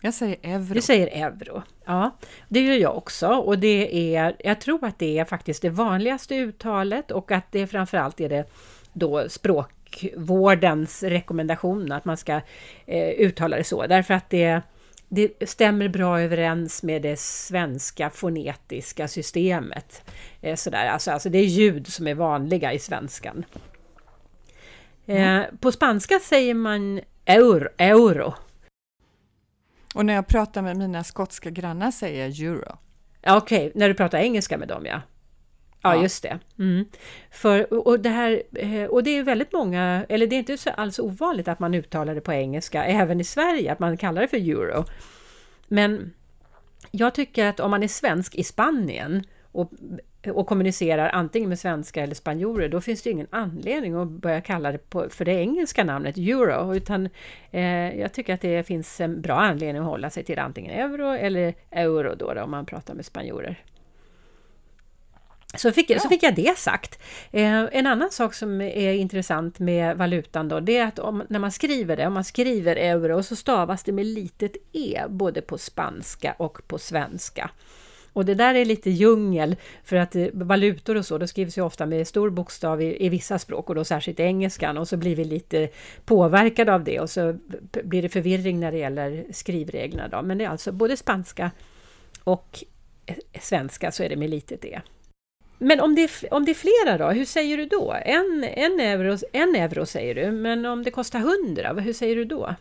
Jag 0.05 0.15
säger 0.15 0.37
euro. 0.43 0.75
Du 0.75 0.81
säger 0.81 1.07
euro. 1.07 1.63
Ja, 1.85 2.11
det 2.49 2.61
gör 2.61 2.75
jag 2.75 2.97
också. 2.97 3.29
Och 3.29 3.59
det 3.59 4.15
är, 4.17 4.37
jag 4.45 4.61
tror 4.61 4.85
att 4.85 4.99
det 4.99 5.19
är 5.19 5.25
faktiskt 5.25 5.63
det 5.63 5.71
vanligaste 5.71 6.37
uttalet 6.37 7.11
och 7.11 7.33
att 7.33 7.53
det 7.53 7.67
framförallt 7.67 8.21
är 8.21 8.29
det 8.29 8.45
då 8.93 9.29
språkvårdens 9.29 11.03
rekommendation 11.03 11.93
att 11.93 12.05
man 12.05 12.17
ska 12.17 12.41
eh, 12.87 13.09
uttala 13.09 13.57
det 13.57 13.65
så. 13.65 13.87
Därför 13.87 14.15
att 14.15 14.31
det, 14.31 14.61
det 15.09 15.49
stämmer 15.49 15.89
bra 15.89 16.21
överens 16.21 16.83
med 16.83 17.03
det 17.03 17.19
svenska 17.19 18.11
fonetiska 18.11 19.09
systemet. 19.09 20.03
Eh, 20.41 20.57
sådär. 20.57 20.87
Alltså, 20.87 21.11
alltså 21.11 21.29
det 21.29 21.39
är 21.39 21.47
ljud 21.47 21.87
som 21.87 22.07
är 22.07 22.15
vanliga 22.15 22.73
i 22.73 22.79
svenskan. 22.79 23.45
Mm. 25.07 25.57
på 25.59 25.73
spanska 25.73 26.19
säger 26.19 26.55
man 26.55 27.01
euro. 27.25 27.69
euro. 27.79 28.35
Och 29.95 30.07
när 30.07 30.15
jag 30.15 30.27
pratar 30.27 30.63
med 30.63 30.77
mina 30.77 31.05
skotska 31.05 31.51
grannar 31.51 31.91
säger 31.91 32.29
jag 32.29 32.41
euro. 32.41 32.79
Okej, 33.27 33.67
okay, 33.67 33.73
när 33.75 33.89
du 33.89 33.95
pratar 33.95 34.19
engelska 34.19 34.59
med 34.59 34.69
dem 34.69 34.87
ja. 34.87 35.01
Ja, 35.83 35.95
ja. 35.95 36.03
just 36.03 36.23
det. 36.23 36.39
Mm. 36.59 36.85
För, 37.31 37.87
och, 37.87 38.01
det 38.01 38.09
här, 38.09 38.43
eh, 38.55 38.85
och 38.85 39.03
det 39.03 39.11
är 39.11 39.23
väldigt 39.23 39.53
många, 39.53 40.07
eller 40.09 40.27
det 40.27 40.37
är 40.37 40.39
inte 40.39 40.59
så 40.59 40.71
alls 40.71 40.99
ovanligt 40.99 41.49
att 41.49 41.59
man 41.59 41.75
uttalar 41.75 42.15
det 42.15 42.21
på 42.21 42.33
engelska, 42.33 42.85
även 42.85 43.21
i 43.21 43.25
Sverige, 43.25 43.73
att 43.73 43.79
man 43.79 43.97
kallar 43.97 44.23
det 44.23 44.29
för 44.29 44.37
euro. 44.37 44.85
Men 45.69 46.13
jag 46.91 47.15
tycker 47.15 47.47
att 47.47 47.61
om 47.61 47.71
man 47.71 47.83
är 47.83 47.89
svensk 47.89 48.35
i 48.35 48.45
Spanien 48.45 49.25
och 49.53 49.71
och 50.31 50.47
kommunicerar 50.47 51.09
antingen 51.09 51.49
med 51.49 51.59
svenska 51.59 52.03
eller 52.03 52.15
spanjorer, 52.15 52.69
då 52.69 52.81
finns 52.81 53.03
det 53.03 53.11
ingen 53.11 53.27
anledning 53.31 53.95
att 53.95 54.09
börja 54.09 54.41
kalla 54.41 54.73
det 54.73 54.91
på, 54.91 55.09
för 55.11 55.25
det 55.25 55.33
engelska 55.33 55.85
namnet 55.85 56.17
euro, 56.17 56.75
utan 56.75 57.09
eh, 57.51 58.01
jag 58.01 58.13
tycker 58.13 58.35
att 58.35 58.41
det 58.41 58.67
finns 58.67 59.01
en 59.01 59.21
bra 59.21 59.41
anledning 59.41 59.83
att 59.83 59.89
hålla 59.89 60.11
sig 60.11 60.25
till 60.25 60.39
antingen 60.39 60.71
euro 60.71 61.07
eller 61.07 61.55
euro 61.71 62.15
då, 62.15 62.35
då 62.35 62.43
om 62.43 62.51
man 62.51 62.67
pratar 62.67 62.95
med 62.95 63.07
spanjorer. 63.07 63.65
Så 65.55 65.73
fick, 65.73 65.91
ja. 65.91 65.99
så 65.99 66.09
fick 66.09 66.23
jag 66.23 66.35
det 66.35 66.59
sagt. 66.59 66.99
Eh, 67.31 67.65
en 67.73 67.87
annan 67.87 68.11
sak 68.11 68.35
som 68.35 68.61
är 68.61 68.93
intressant 68.93 69.59
med 69.59 69.97
valutan 69.97 70.49
då, 70.49 70.61
det 70.61 70.77
är 70.77 70.87
att 70.87 70.99
om, 70.99 71.23
när 71.29 71.39
man 71.39 71.53
skriver 71.53 71.97
det, 71.97 72.07
om 72.07 72.13
man 72.13 72.25
skriver 72.25 72.77
euro 72.77 73.23
så 73.23 73.37
stavas 73.37 73.85
det 73.85 73.93
med 73.93 74.07
litet 74.07 74.57
e, 74.73 75.03
både 75.09 75.43
på 75.43 75.59
spanska 75.59 76.35
och 76.39 76.69
på 76.69 76.79
svenska. 76.79 77.51
Och 78.13 78.25
det 78.25 78.35
där 78.35 78.55
är 78.55 78.65
lite 78.65 78.91
djungel, 78.91 79.57
för 79.85 79.97
att 79.97 80.17
eh, 80.17 80.27
valutor 80.33 80.97
och 80.97 81.07
så, 81.07 81.19
det 81.19 81.29
skrivs 81.29 81.59
ju 81.59 81.63
ofta 81.63 81.87
med 81.87 82.09
stor 82.09 82.31
bokstav 82.31 82.83
i, 82.83 83.07
i 83.07 83.09
vissa 83.09 83.39
språk 83.39 83.69
och 83.69 83.75
då 83.75 83.85
särskilt 83.85 84.21
engelskan 84.21 84.79
och 84.79 84.89
så 84.89 84.97
blir 84.97 85.17
vi 85.17 85.25
lite 85.25 85.69
påverkade 86.05 86.75
av 86.75 86.85
det 86.85 87.01
och 87.01 87.11
så 87.11 87.37
blir 87.85 88.03
det 88.03 88.09
förvirring 88.09 88.61
när 88.61 88.73
det 88.73 88.79
gäller 88.79 89.25
skrivreglerna. 89.31 90.09
Då. 90.09 90.23
Men 90.23 90.39
det 90.39 90.45
är 90.45 90.49
alltså 90.49 90.73
både 90.73 90.97
spanska 90.97 91.51
och 92.25 92.65
eh, 93.07 93.17
svenska 93.41 93.93
så 93.93 94.03
är 94.03 94.09
det 94.09 94.17
med 94.17 94.31
litet 94.31 94.65
e. 94.65 94.81
Men 95.59 95.81
om 95.81 95.95
det, 95.95 96.03
är, 96.03 96.35
om 96.35 96.45
det 96.45 96.53
är 96.53 96.55
flera 96.55 96.99
då, 96.99 97.11
hur 97.11 97.25
säger 97.25 97.57
du 97.57 97.67
då? 97.67 97.97
En, 98.05 98.45
en, 98.45 98.81
euro, 98.81 99.19
en 99.33 99.57
euro 99.57 99.87
säger 99.87 100.15
du, 100.15 100.31
men 100.31 100.67
om 100.67 100.83
det 100.83 100.91
kostar 100.91 101.19
hundra, 101.19 101.73
hur 101.73 101.93
säger 101.93 102.17
du 102.17 102.25
då? 102.25 102.55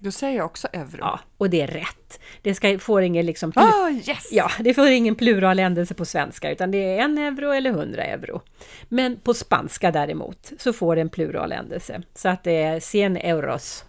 Då 0.00 0.10
säger 0.10 0.36
jag 0.36 0.46
också 0.46 0.68
euro. 0.72 0.98
Ja, 0.98 1.20
och 1.38 1.50
det 1.50 1.60
är 1.60 1.66
rätt. 1.66 2.20
Det 2.42 2.54
ska, 2.54 2.78
får 2.78 3.02
ingen 3.02 3.26
liksom... 3.26 3.52
Oh, 3.56 3.92
yes! 3.92 4.28
Ja, 4.32 4.50
det 4.60 4.74
får 4.74 4.88
ingen 4.88 5.14
pluraländelse 5.14 5.94
på 5.94 6.04
svenska, 6.04 6.50
utan 6.50 6.70
det 6.70 6.78
är 6.78 6.98
en 6.98 7.18
euro 7.18 7.50
eller 7.50 7.72
hundra 7.72 8.04
euro. 8.04 8.40
Men 8.88 9.20
på 9.20 9.34
spanska 9.34 9.90
däremot 9.90 10.52
så 10.58 10.72
får 10.72 10.94
det 10.96 11.00
en 11.00 11.08
pluraländelse, 11.08 12.02
så 12.14 12.28
att 12.28 12.44
det 12.44 12.62
är 12.62 12.80
cien 12.80 13.16
euros. 13.16 13.84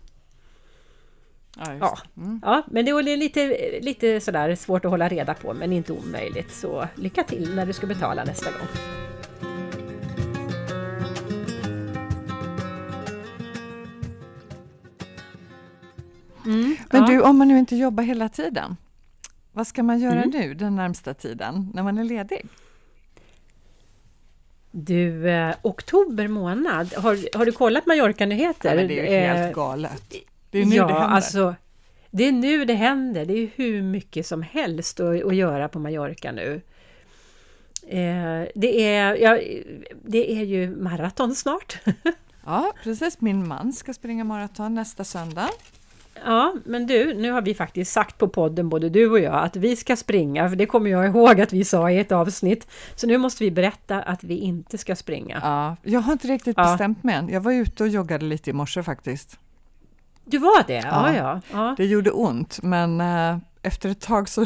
Ja, 1.57 1.73
ja. 1.79 1.97
Mm. 2.17 2.41
ja, 2.45 2.63
men 2.67 2.85
det 2.85 2.91
är 2.91 3.17
lite, 3.17 3.57
lite 3.81 4.19
sådär 4.19 4.55
svårt 4.55 4.85
att 4.85 4.91
hålla 4.91 5.07
reda 5.07 5.33
på, 5.33 5.53
men 5.53 5.73
inte 5.73 5.93
omöjligt. 5.93 6.51
Så 6.51 6.87
lycka 6.95 7.23
till 7.23 7.55
när 7.55 7.65
du 7.65 7.73
ska 7.73 7.87
betala 7.87 8.23
nästa 8.23 8.51
gång. 8.51 8.98
Mm, 16.49 16.75
men 16.91 17.01
ja. 17.01 17.07
du, 17.07 17.21
om 17.21 17.37
man 17.37 17.47
nu 17.47 17.59
inte 17.59 17.75
jobbar 17.75 18.03
hela 18.03 18.29
tiden, 18.29 18.77
vad 19.51 19.67
ska 19.67 19.83
man 19.83 19.99
göra 19.99 20.23
mm. 20.23 20.29
nu 20.29 20.53
den 20.53 20.75
närmsta 20.75 21.13
tiden 21.13 21.71
när 21.73 21.83
man 21.83 21.97
är 21.97 22.03
ledig? 22.03 22.45
Du, 24.71 25.29
eh, 25.29 25.55
oktober 25.61 26.27
månad, 26.27 26.93
har, 26.93 27.37
har 27.37 27.45
du 27.45 27.51
kollat 27.51 27.85
Mallorca-nyheter? 27.85 28.75
Ja, 28.75 28.87
det 28.87 28.99
är 28.99 29.03
ju 29.03 29.19
helt 29.19 29.49
eh, 29.49 29.53
galet. 29.53 30.13
Det 30.51 30.59
är 30.59 30.65
nu 30.65 30.75
ja, 30.75 30.87
det 30.87 30.93
händer. 30.93 31.07
Alltså, 31.07 31.55
det 32.11 32.27
är 32.27 32.31
nu 32.31 32.65
det 32.65 32.73
händer. 32.73 33.25
Det 33.25 33.33
är 33.33 33.49
hur 33.55 33.81
mycket 33.81 34.25
som 34.25 34.41
helst 34.41 34.99
att, 34.99 35.23
att 35.23 35.35
göra 35.35 35.69
på 35.69 35.79
Mallorca 35.79 36.31
nu. 36.31 36.61
Eh, 37.87 38.47
det, 38.55 38.95
är, 38.95 39.15
ja, 39.15 39.39
det 40.03 40.31
är 40.31 40.43
ju 40.43 40.75
maraton 40.75 41.35
snart. 41.35 41.77
ja, 42.45 42.73
precis. 42.83 43.21
Min 43.21 43.47
man 43.47 43.73
ska 43.73 43.93
springa 43.93 44.23
maraton 44.23 44.75
nästa 44.75 45.03
söndag. 45.03 45.49
Ja, 46.25 46.53
men 46.65 46.87
du, 46.87 47.13
nu 47.13 47.31
har 47.31 47.41
vi 47.41 47.53
faktiskt 47.53 47.91
sagt 47.91 48.17
på 48.17 48.27
podden, 48.27 48.69
både 48.69 48.89
du 48.89 49.09
och 49.09 49.19
jag, 49.19 49.43
att 49.43 49.55
vi 49.55 49.75
ska 49.75 49.95
springa, 49.95 50.49
för 50.49 50.55
det 50.55 50.65
kommer 50.65 50.89
jag 50.89 51.05
ihåg 51.05 51.41
att 51.41 51.53
vi 51.53 51.65
sa 51.65 51.91
i 51.91 51.99
ett 51.99 52.11
avsnitt. 52.11 52.67
Så 52.95 53.07
nu 53.07 53.17
måste 53.17 53.43
vi 53.43 53.51
berätta 53.51 54.01
att 54.01 54.23
vi 54.23 54.37
inte 54.37 54.77
ska 54.77 54.95
springa. 54.95 55.39
Ja, 55.43 55.75
jag 55.91 55.99
har 55.99 56.11
inte 56.11 56.27
riktigt 56.27 56.57
ja. 56.57 56.63
bestämt 56.63 57.03
mig 57.03 57.15
än. 57.15 57.29
Jag 57.29 57.41
var 57.41 57.51
ute 57.51 57.83
och 57.83 57.89
joggade 57.89 58.25
lite 58.25 58.49
i 58.49 58.53
morse 58.53 58.83
faktiskt. 58.83 59.39
Du 60.25 60.37
var 60.37 60.63
det? 60.67 60.73
Ja, 60.91 61.13
ja. 61.13 61.41
ja. 61.51 61.75
Det 61.77 61.85
gjorde 61.85 62.11
ont, 62.11 62.59
men 62.63 63.01
äh, 63.01 63.37
efter 63.61 63.89
ett 63.89 64.01
tag 64.01 64.29
så 64.29 64.45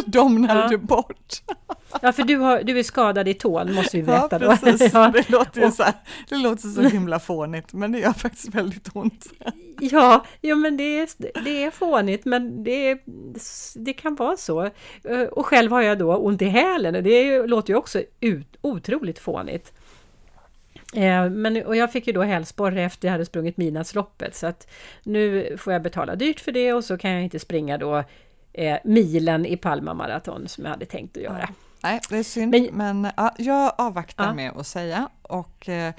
domnade 0.06 0.60
ja. 0.60 0.68
det 0.68 0.78
bort. 0.78 1.42
Ja, 2.02 2.12
för 2.12 2.22
du, 2.22 2.36
har, 2.36 2.62
du 2.62 2.78
är 2.78 2.82
skadad 2.82 3.28
i 3.28 3.34
tån, 3.34 3.74
måste 3.74 3.96
vi 3.96 4.02
veta 4.02 4.28
ja, 4.30 4.56
precis. 4.62 4.92
då. 4.92 4.98
Ja. 4.98 5.08
Det, 5.08 5.30
låter 5.30 5.60
ju 5.60 5.70
så 5.70 5.82
här, 5.82 5.94
det 6.28 6.36
låter 6.36 6.68
så 6.68 6.82
himla 6.82 7.18
fånigt, 7.18 7.72
men 7.72 7.92
det 7.92 7.98
gör 7.98 8.12
faktiskt 8.12 8.54
väldigt 8.54 8.88
ont. 8.92 9.26
Ja, 9.80 10.24
jo, 10.40 10.56
men 10.56 10.76
det 10.76 10.98
är, 10.98 11.08
det 11.44 11.64
är 11.64 11.70
fånigt, 11.70 12.24
men 12.24 12.64
det, 12.64 12.98
det 13.74 13.92
kan 13.92 14.14
vara 14.14 14.36
så. 14.36 14.64
Eh, 15.04 15.20
och 15.32 15.46
själv 15.46 15.72
har 15.72 15.82
jag 15.82 15.98
då 15.98 16.16
ont 16.16 16.42
i 16.42 16.44
hälen 16.44 16.94
och 16.94 17.02
det 17.02 17.46
låter 17.46 17.72
ju 17.72 17.76
också 17.76 18.02
ut, 18.20 18.56
otroligt 18.60 19.18
fånigt. 19.18 19.72
Eh, 20.94 21.30
men, 21.30 21.66
och 21.66 21.76
jag 21.76 21.92
fick 21.92 22.06
ju 22.06 22.12
då 22.12 22.22
hälsporre 22.22 22.82
efter 22.82 23.08
jag 23.08 23.12
hade 23.12 23.26
sprungit 23.26 23.56
midnattsloppet 23.56 24.34
så 24.34 24.46
att 24.46 24.68
nu 25.02 25.56
får 25.58 25.72
jag 25.72 25.82
betala 25.82 26.14
dyrt 26.16 26.40
för 26.40 26.52
det 26.52 26.72
och 26.72 26.84
så 26.84 26.98
kan 26.98 27.10
jag 27.10 27.22
inte 27.22 27.38
springa 27.38 27.78
då 27.78 28.04
eh, 28.56 28.78
milen 28.84 29.46
i 29.46 29.56
Palma 29.56 29.94
Marathon 29.94 30.48
som 30.48 30.64
jag 30.64 30.70
hade 30.70 30.86
tänkt 30.86 31.16
att 31.16 31.22
göra. 31.22 31.38
Ja. 31.40 31.48
Nej, 31.82 32.00
det 32.10 32.16
är 32.16 32.22
synd, 32.22 32.50
men, 32.72 33.00
men 33.02 33.12
ja, 33.16 33.34
jag 33.38 33.72
avvaktar 33.78 34.24
ja. 34.24 34.34
med 34.34 34.52
att 34.56 34.66
säga 34.66 35.08
och 35.22 35.68
eh, 35.68 35.94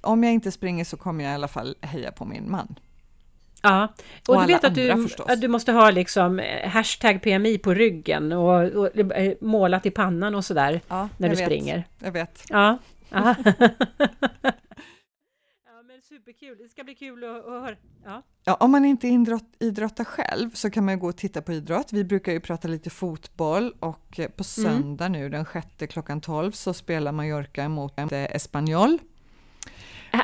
om 0.00 0.24
jag 0.24 0.32
inte 0.32 0.50
springer 0.50 0.84
så 0.84 0.96
kommer 0.96 1.24
jag 1.24 1.30
i 1.30 1.34
alla 1.34 1.48
fall 1.48 1.76
heja 1.80 2.12
på 2.12 2.24
min 2.24 2.50
man. 2.50 2.78
Ja, 3.62 3.88
och, 4.28 4.34
och 4.34 4.40
du 4.40 4.46
vet 4.46 4.64
att 4.64 4.74
du, 4.74 5.06
att 5.26 5.40
du 5.40 5.48
måste 5.48 5.72
ha 5.72 5.90
liksom 5.90 6.40
eh, 6.40 6.68
hashtag 6.68 7.22
PMI 7.22 7.58
på 7.58 7.74
ryggen 7.74 8.32
och, 8.32 8.62
och 8.64 8.96
eh, 8.96 9.32
målat 9.40 9.86
i 9.86 9.90
pannan 9.90 10.34
och 10.34 10.44
sådär 10.44 10.80
ja, 10.88 11.08
när 11.16 11.28
du 11.28 11.34
vet. 11.34 11.44
springer. 11.44 11.84
Jag 11.98 12.12
vet. 12.12 12.44
Ja. 12.48 12.78
superkul. 16.08 16.58
Det 16.58 16.68
ska 16.68 16.84
bli 16.84 16.94
kul 16.94 17.24
att, 17.24 17.46
att 17.46 17.62
höra. 17.62 17.76
Ja. 18.04 18.22
ja. 18.44 18.54
om 18.54 18.70
man 18.70 18.84
inte 18.84 19.08
idrott, 19.08 19.56
idrottar 19.58 20.04
själv 20.04 20.50
så 20.50 20.70
kan 20.70 20.84
man 20.84 20.98
gå 20.98 21.08
och 21.08 21.16
titta 21.16 21.42
på 21.42 21.52
idrott. 21.52 21.92
Vi 21.92 22.04
brukar 22.04 22.32
ju 22.32 22.40
prata 22.40 22.68
lite 22.68 22.90
fotboll 22.90 23.74
och 23.80 24.20
eh, 24.20 24.28
på 24.28 24.44
mm. 24.58 24.72
söndag 24.80 25.06
mm. 25.06 25.20
nu 25.20 25.28
den 25.28 25.44
sjätte 25.44 25.86
klockan 25.86 26.20
12 26.20 26.52
så 26.52 26.74
spelar 26.74 27.12
Mallorca 27.12 27.68
mot 27.68 27.94
Espanyol. 28.12 28.98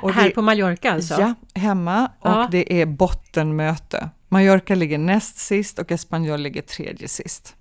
Och 0.03 0.13
här 0.13 0.29
det, 0.29 0.35
på 0.35 0.43
Mallorca 0.43 0.93
alltså? 0.93 1.21
Ja, 1.21 1.35
hemma 1.55 2.13
ja. 2.23 2.45
och 2.45 2.51
det 2.51 2.81
är 2.81 2.87
bottenmöte. 2.87 4.11
Mallorca 4.29 4.75
ligger 4.75 4.99
näst 4.99 5.39
sist 5.39 5.79
och 5.79 5.93
Espanyol 5.93 6.41
ligger 6.41 6.63
tredje 6.63 7.09
sist. 7.09 7.57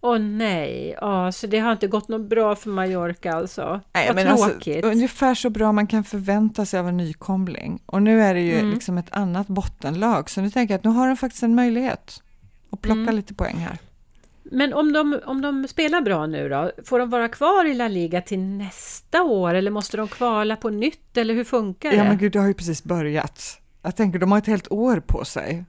Åh 0.00 0.14
oh, 0.14 0.18
nej, 0.18 0.96
ja, 1.00 1.32
så 1.32 1.46
det 1.46 1.58
har 1.58 1.72
inte 1.72 1.86
gått 1.86 2.08
något 2.08 2.28
bra 2.28 2.56
för 2.56 2.70
Mallorca 2.70 3.32
alltså? 3.32 3.80
Nej, 3.92 4.06
Vad 4.06 4.16
men 4.16 4.28
alltså, 4.28 4.48
tråkigt. 4.48 4.76
Alltså, 4.76 4.90
ungefär 4.90 5.34
så 5.34 5.50
bra 5.50 5.72
man 5.72 5.86
kan 5.86 6.04
förvänta 6.04 6.66
sig 6.66 6.80
av 6.80 6.88
en 6.88 6.96
nykomling. 6.96 7.82
Och 7.86 8.02
nu 8.02 8.22
är 8.22 8.34
det 8.34 8.40
ju 8.40 8.58
mm. 8.58 8.70
liksom 8.70 8.98
ett 8.98 9.16
annat 9.16 9.46
bottenlag, 9.46 10.30
så 10.30 10.40
nu 10.40 10.50
tänker 10.50 10.74
jag 10.74 10.78
att 10.78 10.84
nu 10.84 10.90
har 10.90 11.08
de 11.08 11.16
faktiskt 11.16 11.42
en 11.42 11.54
möjlighet 11.54 12.22
att 12.70 12.80
plocka 12.80 13.00
mm. 13.00 13.14
lite 13.14 13.34
poäng 13.34 13.56
här. 13.56 13.78
Men 14.42 14.74
om 14.74 14.92
de, 14.92 15.20
om 15.24 15.40
de 15.40 15.68
spelar 15.68 16.00
bra 16.00 16.26
nu 16.26 16.48
då, 16.48 16.72
får 16.84 16.98
de 16.98 17.10
vara 17.10 17.28
kvar 17.28 17.64
i 17.64 17.74
La 17.74 17.88
Liga 17.88 18.20
till 18.20 18.38
nästa 18.38 19.22
år 19.22 19.54
eller 19.54 19.70
måste 19.70 19.96
de 19.96 20.08
kvala 20.08 20.56
på 20.56 20.70
nytt 20.70 21.16
eller 21.16 21.34
hur 21.34 21.44
funkar 21.44 21.90
det? 21.90 21.96
Ja 21.96 22.04
men 22.04 22.18
gud, 22.18 22.32
det 22.32 22.38
har 22.38 22.46
ju 22.46 22.54
precis 22.54 22.84
börjat. 22.84 23.60
Jag 23.82 23.96
tänker, 23.96 24.18
de 24.18 24.32
har 24.32 24.38
ett 24.38 24.46
helt 24.46 24.72
år 24.72 25.00
på 25.00 25.24
sig 25.24 25.64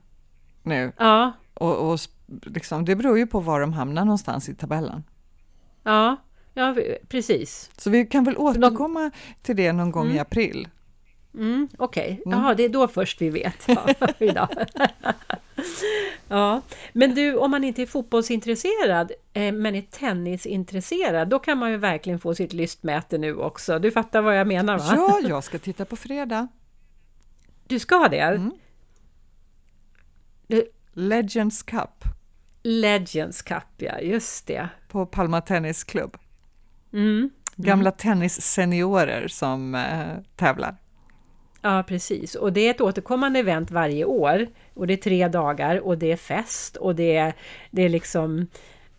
nu. 0.62 0.92
Ja. 0.96 1.32
Och, 1.54 1.90
och 1.90 2.00
liksom, 2.42 2.84
det 2.84 2.96
beror 2.96 3.18
ju 3.18 3.26
på 3.26 3.40
var 3.40 3.60
de 3.60 3.72
hamnar 3.72 4.04
någonstans 4.04 4.48
i 4.48 4.54
tabellen. 4.54 5.04
Ja, 5.82 6.16
ja 6.54 6.76
precis. 7.08 7.70
Så 7.76 7.90
vi 7.90 8.06
kan 8.06 8.24
väl 8.24 8.36
återkomma 8.36 9.00
de... 9.00 9.10
till 9.42 9.56
det 9.56 9.72
någon 9.72 9.90
gång 9.90 10.04
mm. 10.04 10.16
i 10.16 10.18
april. 10.18 10.68
Mm, 11.34 11.68
Okej, 11.78 12.02
okay. 12.02 12.32
mm. 12.32 12.38
Jaha, 12.38 12.54
det 12.54 12.64
är 12.64 12.68
då 12.68 12.88
först 12.88 13.22
vi 13.22 13.30
vet. 13.30 13.68
Ja, 13.68 13.88
ja, 16.28 16.62
men 16.92 17.14
du, 17.14 17.36
om 17.36 17.50
man 17.50 17.64
inte 17.64 17.82
är 17.82 17.86
fotbollsintresserad 17.86 19.12
eh, 19.32 19.52
men 19.52 19.74
är 19.74 19.82
tennisintresserad, 19.82 21.28
då 21.28 21.38
kan 21.38 21.58
man 21.58 21.70
ju 21.70 21.76
verkligen 21.76 22.18
få 22.18 22.34
sitt 22.34 22.52
lystmäte 22.52 23.18
nu 23.18 23.36
också. 23.36 23.78
Du 23.78 23.90
fattar 23.90 24.22
vad 24.22 24.38
jag 24.38 24.46
menar 24.46 24.78
va? 24.78 24.84
Ja, 24.96 25.20
jag 25.28 25.44
ska 25.44 25.58
titta 25.58 25.84
på 25.84 25.96
fredag. 25.96 26.48
Du 27.66 27.78
ska 27.78 28.08
det? 28.08 28.18
Mm. 28.18 28.52
Legends 30.92 31.62
Cup. 31.62 32.04
Legends 32.62 33.42
Cup, 33.42 33.64
ja, 33.76 34.00
just 34.00 34.46
det. 34.46 34.68
På 34.88 35.06
Palma 35.06 35.40
Tennisklubb. 35.40 36.16
Mm. 36.92 37.30
Gamla 37.56 37.90
mm. 37.90 37.96
tennisseniorer 37.96 39.28
som 39.28 39.74
eh, 39.74 40.36
tävlar. 40.36 40.76
Ja, 41.62 41.84
precis. 41.88 42.34
Och 42.34 42.52
det 42.52 42.60
är 42.60 42.70
ett 42.70 42.80
återkommande 42.80 43.38
event 43.38 43.70
varje 43.70 44.04
år. 44.04 44.46
Och 44.74 44.86
det 44.86 44.92
är 44.92 44.96
tre 44.96 45.28
dagar 45.28 45.80
och 45.80 45.98
det 45.98 46.12
är 46.12 46.16
fest 46.16 46.76
och 46.76 46.94
det 46.94 47.16
är, 47.16 47.34
det 47.70 47.82
är 47.82 47.88
liksom... 47.88 48.46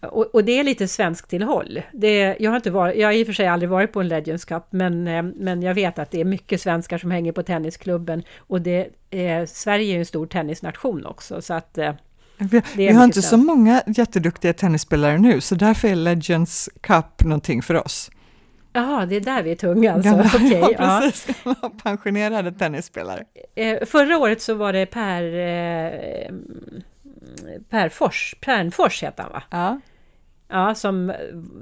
Och, 0.02 0.36
och 0.36 0.44
det 0.44 0.60
är 0.60 0.64
lite 0.64 0.88
svenskt 0.88 1.30
tillhåll. 1.30 1.82
Det, 1.94 2.36
jag, 2.40 2.52
har 2.52 2.56
inte 2.56 2.72
varit, 2.72 2.98
jag 2.98 3.08
har 3.08 3.14
i 3.14 3.24
och 3.24 3.28
för 3.28 3.34
sig 3.34 3.48
aldrig 3.48 3.70
varit 3.70 3.94
på 3.94 4.02
en 4.02 4.08
Legends 4.08 4.46
Cup, 4.46 4.64
men, 4.70 5.08
eh, 5.08 5.24
men 5.24 5.62
jag 5.62 5.74
vet 5.74 6.00
att 6.00 6.12
det 6.12 6.22
är 6.22 6.26
mycket 6.26 6.62
svenskar 6.62 6.98
som 6.98 7.12
hänger 7.12 7.32
på 7.32 7.44
tennisklubben. 7.44 8.24
Och 8.38 8.62
det, 8.62 8.90
eh, 9.10 9.46
Sverige 9.46 9.96
är 9.96 10.00
en 10.00 10.06
stor 10.06 10.26
tennisnation 10.26 11.06
också, 11.06 11.42
så 11.42 11.54
att 11.54 11.78
eh, 11.78 11.94
vi, 12.42 12.62
vi 12.76 12.88
har 12.88 13.04
inte 13.04 13.22
så 13.22 13.38
många 13.38 13.84
jätteduktiga 13.88 14.54
tennisspelare 14.54 15.18
nu, 15.18 15.42
så 15.42 15.56
därför 15.56 15.88
är 15.88 15.96
Legends 15.96 16.70
Cup 16.82 17.24
någonting 17.24 17.62
för 17.62 17.76
oss. 17.76 18.12
Jaha, 18.74 19.06
det 19.06 19.16
är 19.16 19.22
där 19.22 19.44
vi 19.44 19.52
är 19.52 19.56
tunga 19.56 19.94
alltså? 19.94 20.10
Gamla, 20.12 20.26
okay, 20.26 20.76
ja, 20.80 21.00
precis. 21.02 21.36
Ja. 21.46 21.72
Pensionerade 21.84 22.52
tennisspelare. 22.52 23.24
Eh, 23.56 23.86
förra 23.86 24.18
året 24.18 24.42
så 24.42 24.54
var 24.54 24.74
det 24.74 24.86
Per, 24.86 25.24
eh, 25.24 26.32
per 27.70 27.90
Fors, 27.90 28.36
Pernfors 28.42 29.04
heter 29.04 29.24
han 29.24 29.32
va? 29.32 29.44
Ja. 29.50 29.80
Ja, 30.48 30.76
som, 30.76 31.14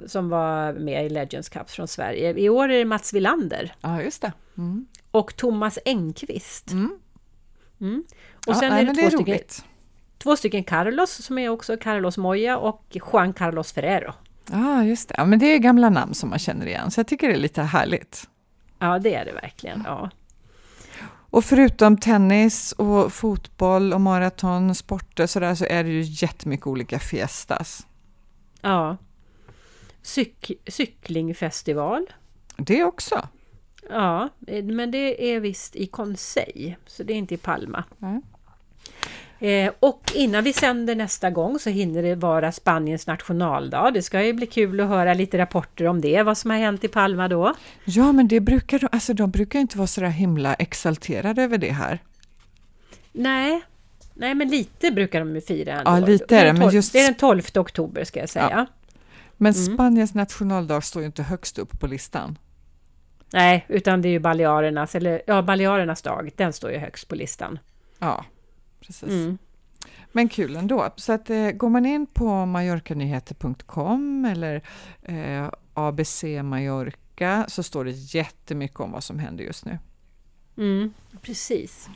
som 0.06 0.28
var 0.28 0.72
med 0.72 1.06
i 1.06 1.08
Legends 1.08 1.48
Cup 1.48 1.70
från 1.70 1.88
Sverige. 1.88 2.34
I 2.38 2.48
år 2.48 2.68
är 2.68 2.78
det 2.78 2.84
Mats 2.84 3.14
Villander. 3.14 3.74
Ja, 3.80 4.02
just 4.02 4.22
det. 4.22 4.32
Mm. 4.58 4.86
Och 5.10 5.36
Thomas 5.36 5.78
Engqvist. 5.84 6.70
Mm. 6.70 6.98
Mm. 7.80 8.04
Och 8.46 8.56
sen 8.56 8.70
nej, 8.70 8.82
är 8.82 8.86
det, 8.86 8.94
två, 8.94 9.00
det 9.00 9.06
är 9.06 9.10
stycken, 9.10 9.64
två 10.22 10.36
stycken 10.36 10.64
Carlos 10.64 11.10
som 11.10 11.38
är 11.38 11.48
också 11.48 11.76
Carlos 11.76 12.18
Moya 12.18 12.58
och 12.58 12.84
Juan 13.12 13.32
Carlos 13.32 13.72
Ferrero. 13.72 14.12
Ja, 14.50 14.78
ah, 14.78 14.84
just 14.84 15.08
det. 15.08 15.14
Ja, 15.18 15.24
men 15.24 15.38
det 15.38 15.46
är 15.46 15.58
gamla 15.58 15.90
namn 15.90 16.14
som 16.14 16.30
man 16.30 16.38
känner 16.38 16.66
igen, 16.66 16.90
så 16.90 17.00
jag 17.00 17.06
tycker 17.06 17.28
det 17.28 17.34
är 17.34 17.38
lite 17.38 17.62
härligt. 17.62 18.28
Ja, 18.78 18.98
det 18.98 19.14
är 19.14 19.24
det 19.24 19.32
verkligen. 19.32 19.82
Ja. 19.86 20.10
Och 21.30 21.44
förutom 21.44 21.96
tennis 21.96 22.72
och 22.72 23.12
fotboll 23.12 23.92
och 23.92 24.00
maraton, 24.00 24.74
sporter 24.74 25.26
så 25.26 25.40
där, 25.40 25.54
så 25.54 25.64
är 25.64 25.84
det 25.84 25.90
ju 25.90 26.00
jättemycket 26.00 26.66
olika 26.66 26.98
fiestas. 26.98 27.86
Ja. 28.60 28.96
Cyk 30.02 30.52
cyklingfestival. 30.66 32.06
Det 32.56 32.84
också. 32.84 33.28
Ja, 33.90 34.28
men 34.62 34.90
det 34.90 35.32
är 35.34 35.40
visst 35.40 35.76
i 35.76 35.86
Conseil, 35.86 36.74
så 36.86 37.02
det 37.02 37.12
är 37.12 37.16
inte 37.16 37.34
i 37.34 37.38
Palma. 37.38 37.84
Mm. 38.02 38.22
Eh, 39.40 39.72
och 39.80 40.12
innan 40.14 40.44
vi 40.44 40.52
sänder 40.52 40.94
nästa 40.94 41.30
gång 41.30 41.58
så 41.58 41.70
hinner 41.70 42.02
det 42.02 42.14
vara 42.14 42.52
Spaniens 42.52 43.06
nationaldag. 43.06 43.90
Det 43.94 44.02
ska 44.02 44.22
ju 44.22 44.32
bli 44.32 44.46
kul 44.46 44.80
att 44.80 44.88
höra 44.88 45.14
lite 45.14 45.38
rapporter 45.38 45.86
om 45.86 46.00
det, 46.00 46.22
vad 46.22 46.38
som 46.38 46.50
har 46.50 46.58
hänt 46.58 46.84
i 46.84 46.88
Palma 46.88 47.28
då. 47.28 47.54
Ja, 47.84 48.12
men 48.12 48.28
det 48.28 48.40
brukar, 48.40 48.88
alltså, 48.92 49.14
de 49.14 49.30
brukar 49.30 49.58
inte 49.58 49.78
vara 49.78 49.86
så 49.86 50.04
himla 50.04 50.54
exalterade 50.54 51.42
över 51.42 51.58
det 51.58 51.72
här. 51.72 51.98
Nej, 53.12 53.62
Nej, 54.14 54.34
men 54.34 54.48
lite 54.48 54.90
brukar 54.90 55.20
de 55.20 55.34
ju 55.34 55.40
fira 55.40 55.72
ändå. 55.72 55.90
Ja, 55.90 55.98
lite 55.98 56.36
är 56.36 56.44
det, 56.44 56.52
men 56.52 56.62
12, 56.62 56.74
just- 56.74 56.92
det 56.92 56.98
är 57.00 57.04
den 57.04 57.14
12 57.14 57.42
oktober 57.54 58.04
ska 58.04 58.20
jag 58.20 58.28
säga. 58.28 58.66
Men 59.36 59.52
Mm. 59.54 59.74
Spaniens 59.74 60.14
nationaldag 60.14 60.80
står 60.84 61.02
ju 61.02 61.06
inte 61.06 61.22
högst 61.22 61.58
upp 61.58 61.80
på 61.80 61.86
listan. 61.86 62.38
Nej, 63.32 63.64
utan 63.68 64.02
det 64.02 64.08
är 64.08 64.10
ju 64.10 64.18
Balearernas, 64.18 64.94
eller 64.94 65.22
ja, 65.26 65.42
Balearernas 65.42 66.02
dag. 66.02 66.30
Den 66.36 66.52
står 66.52 66.70
ju 66.72 66.78
högst 66.78 67.08
på 67.08 67.14
listan. 67.14 67.58
Ja, 67.98 68.24
precis. 68.80 69.10
Mm. 69.10 69.38
Men 70.12 70.28
kul 70.28 70.56
ändå. 70.56 70.88
Så 70.96 71.12
att, 71.12 71.30
eh, 71.30 71.50
går 71.50 71.68
man 71.68 71.86
in 71.86 72.06
på 72.06 72.46
mallorcanyheter.com 72.46 74.24
eller 74.24 74.62
eh, 75.02 75.50
ABC 75.74 76.24
Mallorca 76.42 77.44
så 77.48 77.62
står 77.62 77.84
det 77.84 77.90
jättemycket 77.90 78.80
om 78.80 78.92
vad 78.92 79.04
som 79.04 79.18
händer 79.18 79.44
just 79.44 79.64
nu. 79.64 79.78
Mm, 80.56 80.92
precis. 81.22 81.88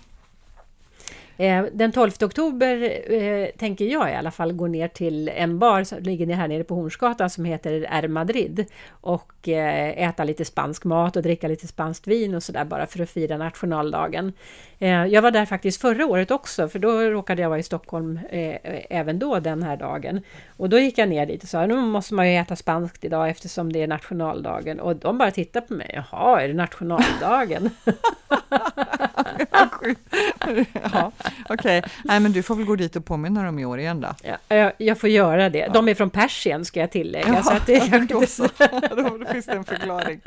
Eh, 1.37 1.65
Den 1.73 1.93
12 1.93 2.11
oktober 2.23 3.01
eh, 3.13 3.49
tänker 3.59 3.85
jag 3.85 4.11
i 4.11 4.15
alla 4.15 4.31
fall 4.31 4.53
gå 4.53 4.67
ner 4.67 4.89
till 4.89 5.29
en 5.29 5.59
bar 5.59 5.85
som 5.85 5.99
ligger 5.99 6.35
här 6.35 6.49
nere 6.49 6.65
på 6.65 6.75
Hornsgatan 6.75 7.31
som 7.31 7.45
heter 7.45 7.87
R 7.91 8.09
Madrid 8.09 8.67
och 8.91 9.49
eh, 9.49 10.09
äta 10.09 10.25
lite 10.25 10.45
spansk 10.45 10.85
mat 10.85 11.17
och 11.17 11.23
dricka 11.23 11.49
lite 11.49 11.67
spanskt 11.67 12.07
vin 12.07 12.35
och 12.35 12.43
sådär 12.43 12.65
bara 12.65 12.87
för 12.87 13.03
att 13.03 13.11
fira 13.11 13.37
nationaldagen. 13.37 14.33
Eh, 14.79 15.07
jag 15.07 15.23
var 15.23 15.31
där 15.31 15.47
faktiskt 15.47 15.81
förra 15.81 16.07
året 16.07 16.31
också 16.31 16.69
för 16.69 16.79
då 16.79 17.01
råkade 17.01 17.43
jag 17.43 17.49
vara 17.49 17.59
i 17.59 17.63
Stockholm 17.63 18.21
eh, 18.31 18.57
även 18.91 19.19
då 19.19 19.41
den 19.41 19.63
här 19.63 19.77
dagen. 19.77 20.21
Och 20.57 20.69
då 20.69 20.79
gick 20.79 20.99
jag 20.99 21.09
ner 21.09 21.27
dit 21.27 21.43
och 21.43 21.49
sa 21.49 21.67
nu 21.67 21.77
måste 21.77 22.15
man 22.15 22.31
ju 22.31 22.39
äta 22.39 22.57
spanskt 22.57 23.05
idag 23.05 23.31
eftersom 23.31 23.73
det 23.73 23.83
är 23.83 23.87
nationaldagen 23.87 24.81
och 24.81 24.97
de 24.97 25.19
bara 25.19 25.31
tittade 25.31 25.67
på 25.67 25.75
mig. 25.75 25.91
Jaha, 25.95 26.43
är 26.43 26.49
det 26.49 26.55
nationaldagen? 26.55 27.71
ja, 30.93 31.13
Okej, 31.49 31.83
nej 32.05 32.21
men 32.21 32.33
du 32.33 32.43
får 32.43 32.55
väl 32.57 32.65
gå 32.67 32.77
dit 32.77 32.97
och 32.97 33.05
påminna 33.05 33.43
dem 33.45 33.59
i 33.59 33.65
år 33.65 33.79
igen 33.81 34.01
då. 34.01 34.09
Ja, 34.23 34.57
jag, 34.57 34.73
jag 34.79 34.99
får 35.01 35.11
göra 35.11 35.51
det. 35.51 35.71
De 35.73 35.89
är 35.89 35.95
från 35.95 36.11
Persien 36.11 36.65
ska 36.65 36.81
jag 36.81 36.91
tillägga. 36.91 37.43
så 37.43 37.53
att 37.53 37.67
det 37.67 37.73
ja, 37.79 37.87
men 37.91 38.07
då, 38.07 38.27
så. 38.27 38.43
då 38.97 39.25
finns 39.33 39.47
det 39.47 39.53
en 39.53 39.65
förklaring. 39.65 40.21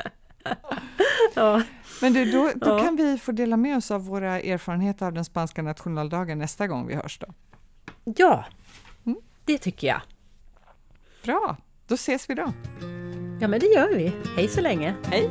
ja. 1.34 1.62
Men 2.02 2.12
du, 2.12 2.24
då, 2.32 2.50
då 2.56 2.68
Ja. 2.70 2.78
kan 2.84 2.96
vi 2.96 3.18
få 3.18 3.32
dela 3.32 3.56
med 3.56 3.76
oss 3.76 3.90
av 3.90 4.04
våra 4.06 4.40
erfarenheter 4.40 5.06
av 5.06 5.12
den 5.12 5.24
spanska 5.24 5.62
nationaldagen 5.62 6.38
nästa 6.38 6.66
gång 6.66 6.86
vi 6.86 6.94
hörs 6.94 7.18
då. 7.18 7.26
ja, 8.16 8.44
Mm. 9.06 9.18
det 9.44 9.58
tycker 9.58 9.86
jag. 9.86 10.00
Bra, 11.24 11.56
då 11.86 11.94
ses 11.94 12.30
vi 12.30 12.34
då. 12.34 12.52
Ja, 13.40 13.48
men 13.48 13.60
det 13.60 13.66
gör 13.66 13.94
vi. 13.94 14.12
Hej 14.36 14.48
så 14.48 14.60
länge. 14.60 14.94
Hej! 15.10 15.30